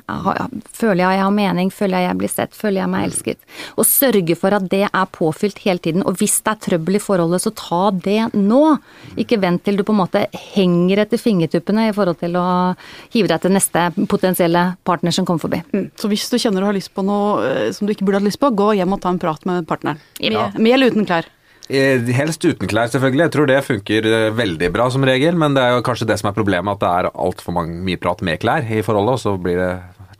Føler 0.78 1.02
jeg 1.02 1.18
jeg 1.18 1.24
har 1.24 1.34
mening? 1.34 1.72
Føler 1.74 1.98
jeg 1.98 2.08
jeg 2.08 2.18
blir 2.20 2.32
sett? 2.32 2.56
Føler 2.56 2.82
jeg 2.82 2.92
meg 2.92 3.06
elsket? 3.08 3.40
Og 3.74 3.88
sørge 3.88 4.36
for 4.38 4.56
at 4.56 4.68
det 4.70 4.84
er 4.86 5.12
påfylt 5.18 5.60
hele 5.64 5.82
tiden. 5.82 6.04
Og 6.06 6.18
hvis 6.20 6.38
det 6.44 6.54
er 6.54 6.62
trøbbel 6.68 6.98
i 6.98 7.02
forholdet, 7.02 7.42
så 7.42 7.54
ta 7.58 7.82
det 8.06 8.20
nå. 8.36 8.62
Ikke 9.20 9.40
vent 9.42 9.64
til 9.66 9.78
du 9.80 9.84
på 9.86 9.94
en 9.94 10.02
måte 10.04 10.26
henger 10.54 11.04
etter 11.04 11.20
fingertuppene 11.20 11.88
i 11.90 11.94
forhold 11.96 12.20
til 12.22 12.38
å 12.38 12.46
hive 13.14 13.30
deg 13.30 13.42
til 13.42 13.56
neste 13.56 13.88
potensielle 14.10 14.66
partner 14.86 15.14
som 15.14 15.26
kommer 15.26 15.42
forbi. 15.42 15.62
Mm. 15.74 15.88
Så 15.98 16.10
hvis 16.12 16.28
du 16.30 16.38
kjenner 16.38 16.62
du 16.62 16.70
har 16.70 16.76
lyst 16.76 16.94
på 16.94 17.04
noe 17.06 17.42
eh, 17.48 17.70
som 17.74 17.86
du 17.88 17.94
ikke 17.94 18.06
burde 18.06 18.22
hatt 18.22 18.30
lyst 18.30 18.42
på, 18.42 18.54
gå 18.54 18.74
hjem 18.78 18.94
og 18.94 19.02
ta 19.02 19.10
en 19.10 19.22
prat 19.22 19.42
med 19.50 19.66
partneren. 19.70 20.02
Ja. 20.22 20.50
Med 20.54 20.78
eller 20.78 20.94
uten 20.94 21.08
klær. 21.08 21.26
Eh, 21.72 22.02
Helst 22.12 22.44
uten 22.44 22.68
klær, 22.68 22.90
selvfølgelig. 22.92 23.24
Jeg 23.24 23.32
tror 23.32 23.48
det 23.48 23.60
funker 23.64 24.08
eh, 24.10 24.30
veldig 24.36 24.68
bra 24.74 24.88
som 24.92 25.04
regel. 25.06 25.38
Men 25.40 25.56
det 25.56 25.62
er 25.64 25.76
jo 25.76 25.84
kanskje 25.86 26.08
det 26.10 26.18
som 26.20 26.28
er 26.30 26.36
problemet, 26.36 26.76
at 26.76 26.82
det 26.84 26.90
er 26.90 27.12
altfor 27.26 27.56
mye 27.64 28.00
prat 28.00 28.24
med 28.26 28.42
klær 28.42 28.68
i 28.68 28.82
forholdet. 28.84 29.16
Og 29.16 29.22
så 29.22 29.36
blir 29.40 29.60
det, 29.60 29.70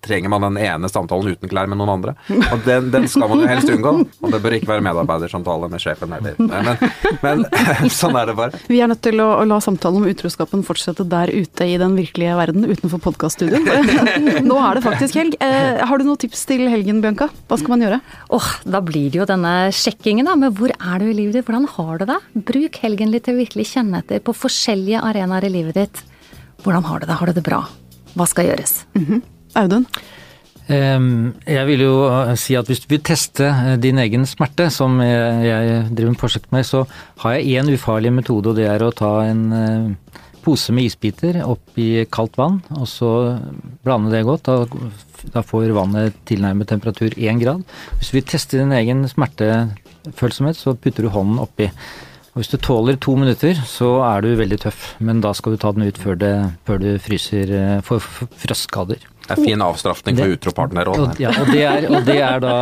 trenger 0.05 0.33
man 0.33 0.45
den 0.47 0.59
ene 0.63 0.89
samtalen 0.91 1.35
uten 1.35 1.51
klær 1.51 1.71
med 1.71 1.81
noen 1.81 1.95
andre. 1.97 2.15
Og 2.53 2.65
den, 2.67 2.91
den 2.93 3.07
skal 3.11 3.31
man 3.31 3.43
jo 3.43 3.49
helst 3.51 3.71
unngå. 3.73 3.93
Og 4.21 4.35
det 4.35 4.41
bør 4.45 4.57
ikke 4.59 4.71
være 4.71 4.85
medarbeidersamtale 4.87 5.71
med 5.73 5.83
sjefen 5.83 6.15
heller. 6.15 6.39
Men, 6.39 6.71
men 7.25 7.45
sånn 8.01 8.19
er 8.21 8.31
det 8.31 8.37
bare. 8.39 8.61
Vi 8.71 8.81
er 8.85 8.91
nødt 8.91 9.03
til 9.05 9.23
å, 9.25 9.31
å 9.41 9.47
la 9.49 9.61
samtalen 9.65 10.03
om 10.03 10.09
utroskapen 10.11 10.65
fortsette 10.67 11.07
der 11.11 11.33
ute 11.33 11.69
i 11.69 11.77
den 11.81 11.97
virkelige 11.99 12.37
verden, 12.39 12.67
utenfor 12.69 13.03
podkaststudioet. 13.09 14.45
Nå 14.49 14.59
er 14.61 14.79
det 14.79 14.85
faktisk 14.87 15.19
helg. 15.21 15.39
Eh, 15.45 15.83
har 15.85 16.01
du 16.01 16.07
noen 16.07 16.21
tips 16.21 16.47
til 16.51 16.67
helgen, 16.71 17.03
Bianca? 17.05 17.31
Hva 17.49 17.61
skal 17.61 17.77
man 17.77 17.85
gjøre? 17.87 18.01
Åh, 18.37 18.51
da 18.77 18.83
blir 18.85 19.11
det 19.13 19.23
jo 19.23 19.29
denne 19.29 19.55
sjekkingen 19.75 20.29
da, 20.31 20.37
med 20.39 20.57
hvor 20.59 20.75
er 20.75 21.03
du 21.03 21.09
i 21.11 21.17
livet 21.17 21.39
ditt, 21.39 21.49
hvordan 21.49 21.69
har 21.77 22.01
du 22.01 22.09
det? 22.13 22.21
Bruk 22.53 22.81
helgen 22.85 23.13
litt 23.15 23.27
til 23.29 23.37
å 23.37 23.43
virkelig 23.43 23.71
kjenne 23.75 24.03
etter 24.05 24.23
på 24.25 24.37
forskjellige 24.37 25.03
arenaer 25.05 25.49
i 25.49 25.55
livet 25.59 25.81
ditt. 25.81 26.05
Hvordan 26.65 26.87
har 26.89 27.03
du 27.03 27.09
det? 27.11 27.21
Har 27.21 27.31
du 27.31 27.37
det 27.37 27.47
bra? 27.47 27.65
Hva 28.15 28.29
skal 28.31 28.53
gjøres? 28.53 28.79
Audun? 29.55 29.87
Jeg 30.65 31.65
vil 31.69 31.83
jo 31.85 31.97
eh, 32.09 32.33
si 32.41 32.55
at 32.57 32.69
hvis 32.71 32.81
du 32.81 32.89
vil 32.89 33.03
teste 33.05 33.45
eh, 33.45 33.75
din 33.77 33.99
egen 34.01 34.25
smerte, 34.25 34.71
som 34.73 34.97
jeg 35.03 35.45
jeg 35.45 35.83
driver 35.91 36.15
med 36.15 36.21
prosjekt 36.21 36.53
med, 36.53 36.65
så 36.65 36.87
har 37.21 37.37
jeg 37.37 37.61
én 37.61 37.69
ufarlig 37.75 38.13
metode, 38.13 38.49
og 38.49 38.57
det 38.57 38.65
er 38.71 38.83
å 38.83 38.95
ta 38.97 39.27
en 39.29 39.43
eh, 39.53 40.23
pose 40.45 40.73
med 40.73 40.89
isbiter 40.89 41.43
opp 41.45 41.77
i 41.81 42.07
kaldt 42.09 42.39
vann, 42.41 42.63
og 42.79 42.89
så 42.89 43.11
blande 43.85 44.13
det 44.13 44.25
godt. 44.25 44.49
Da, 45.33 45.45
får 45.45 45.73
vannet 45.73 46.17
tilnærmet 46.29 46.69
temperatur 46.69 47.13
én 47.17 47.41
grad. 47.41 47.63
Hvis 47.99 48.13
du 48.13 48.19
vil 48.19 48.27
teste 48.29 48.61
din 48.61 48.73
egen 48.77 49.07
smertefølsomhet, 49.09 50.57
så 50.57 50.77
putter 50.77 51.05
du 51.05 51.13
hånden 51.13 51.41
oppi. 51.45 51.71
Og 52.35 52.43
hvis 52.43 52.53
du 52.53 52.59
tåler 52.59 52.99
to 53.01 53.15
minutter, 53.17 53.57
så 53.69 54.03
er 54.05 54.25
du 54.25 54.35
veldig 54.37 54.61
tøff. 54.67 54.95
Men 55.01 55.23
da 55.25 55.33
skal 55.33 55.55
du 55.55 55.61
ta 55.61 55.73
den 55.73 55.89
ut 55.89 56.01
før, 56.01 56.19
det, 56.21 56.35
før 56.69 56.83
du 56.83 56.91
fryser 57.01 57.81
får 57.87 58.05
frostskader. 58.43 59.01
Det 59.25 59.37
er 59.37 59.41
fin 59.41 59.63
avstraffing 59.65 60.19
for 60.21 60.37
utropartner 60.37 60.91
òg. 60.93 61.21
Ja, 61.23 61.33
og 61.41 61.53
det, 61.53 61.63
er, 61.65 61.87
og 61.91 62.05
det 62.07 62.19
er 62.21 62.43
da 62.45 62.57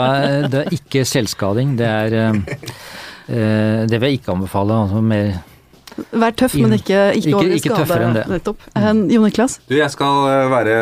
det 0.53 0.61
er 0.64 0.77
ikke 0.77 1.05
selvskading. 1.09 1.77
Det 1.81 1.88
er 1.88 2.18
eh, 2.22 3.83
Det 3.88 3.98
vil 3.98 4.09
jeg 4.09 4.20
ikke 4.20 4.37
anbefale. 4.37 4.85
Altså 4.85 5.03
mer 5.03 5.33
Vær 5.92 6.33
tøff, 6.33 6.55
men 6.57 6.72
ikke, 6.77 6.98
ikke, 7.18 7.31
ikke, 7.33 7.57
ikke 7.59 7.77
tøffere 7.77 8.07
enn 8.09 8.16
det. 8.16 8.25
Nettopp. 8.31 8.62
Mm. 8.72 9.03
Jon 9.12 9.27
Niklas? 9.29 9.59
Du, 9.68 9.75
jeg 9.77 9.92
skal 9.92 10.25
være 10.53 10.77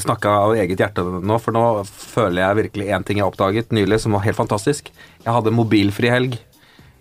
snakke 0.00 0.32
av 0.32 0.54
eget 0.56 0.80
hjerte 0.80 1.04
nå, 1.04 1.36
for 1.42 1.52
nå 1.56 1.64
føler 1.84 2.42
jeg 2.42 2.58
virkelig 2.62 2.88
én 2.96 3.04
ting 3.06 3.20
jeg 3.20 3.28
oppdaget 3.28 3.74
nylig 3.76 4.00
som 4.02 4.16
var 4.16 4.24
helt 4.26 4.38
fantastisk. 4.38 4.88
Jeg 5.24 5.36
hadde 5.36 5.54
mobilfri 5.54 6.12
helg. 6.12 6.38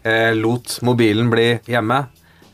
Eh, 0.05 0.33
lot 0.37 0.77
mobilen 0.85 1.31
bli 1.31 1.47
hjemme. 1.69 2.03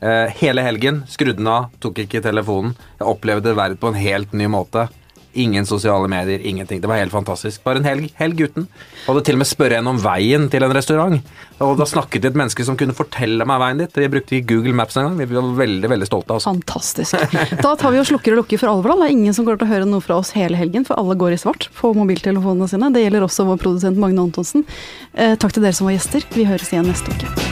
Eh, 0.02 0.32
hele 0.42 0.64
helgen 0.66 1.04
skrudde 1.10 1.38
den 1.38 1.52
av, 1.52 1.70
tok 1.84 2.02
ikke 2.02 2.24
telefonen. 2.26 2.74
Jeg 2.98 3.08
opplevde 3.12 3.54
verden 3.58 3.78
på 3.78 3.92
en 3.92 4.02
helt 4.02 4.34
ny 4.34 4.50
måte. 4.50 4.88
Ingen 5.34 5.64
sosiale 5.66 6.10
medier, 6.12 6.42
ingenting. 6.44 6.82
Det 6.82 6.90
var 6.90 6.98
helt 7.00 7.14
fantastisk. 7.14 7.62
Bare 7.64 7.80
en 7.80 7.86
helg. 7.88 8.10
Helg 8.20 8.42
uten. 8.42 8.66
Jeg 8.66 9.06
hadde 9.06 9.22
til 9.24 9.38
og 9.38 9.40
med 9.40 9.48
spørre 9.48 9.78
en 9.80 9.88
om 9.88 10.02
veien 10.02 10.50
til 10.52 10.66
en 10.66 10.74
restaurant. 10.76 11.22
Og 11.64 11.78
da 11.80 11.88
snakket 11.88 12.26
et 12.28 12.36
menneske 12.36 12.66
som 12.68 12.76
kunne 12.76 12.96
fortelle 12.98 13.46
meg 13.48 13.62
veien 13.62 13.80
dit. 13.80 14.02
Vi 14.02 14.10
brukte 14.12 14.42
Google 14.50 14.76
Maps 14.76 14.98
en 15.00 15.08
gang. 15.08 15.22
Vi 15.22 15.30
var 15.32 15.54
veldig 15.62 15.94
veldig 15.94 16.10
stolte 16.10 16.34
av 16.34 16.42
oss. 16.42 16.50
Fantastisk. 16.50 17.16
Da 17.62 17.76
tar 17.80 17.96
vi 17.96 18.02
og 18.02 18.10
slukker 18.10 18.36
og 18.36 18.42
lukker 18.42 18.60
for 18.60 18.74
alvor. 18.74 18.98
Det 19.00 19.08
er 19.08 19.16
ingen 19.16 19.38
som 19.38 19.48
kommer 19.48 19.62
til 19.62 19.70
å 19.70 19.72
høre 19.72 19.88
noe 19.88 20.04
fra 20.04 20.20
oss 20.20 20.34
hele 20.36 20.60
helgen, 20.60 20.84
for 20.90 21.00
alle 21.00 21.16
går 21.16 21.38
i 21.38 21.40
svart 21.46 21.70
på 21.78 21.94
mobiltelefonene 21.96 22.68
sine. 22.74 22.92
Det 22.92 23.06
gjelder 23.06 23.30
også 23.30 23.48
vår 23.54 23.64
produsent 23.64 24.02
Magne 24.02 24.26
Antonsen. 24.26 24.68
Eh, 25.14 25.38
takk 25.40 25.56
til 25.56 25.64
dere 25.64 25.78
som 25.78 25.88
var 25.88 25.96
gjester. 25.96 26.28
Vi 26.36 26.50
høres 26.50 26.74
igjen 26.74 26.92
neste 26.92 27.16
uke. 27.16 27.51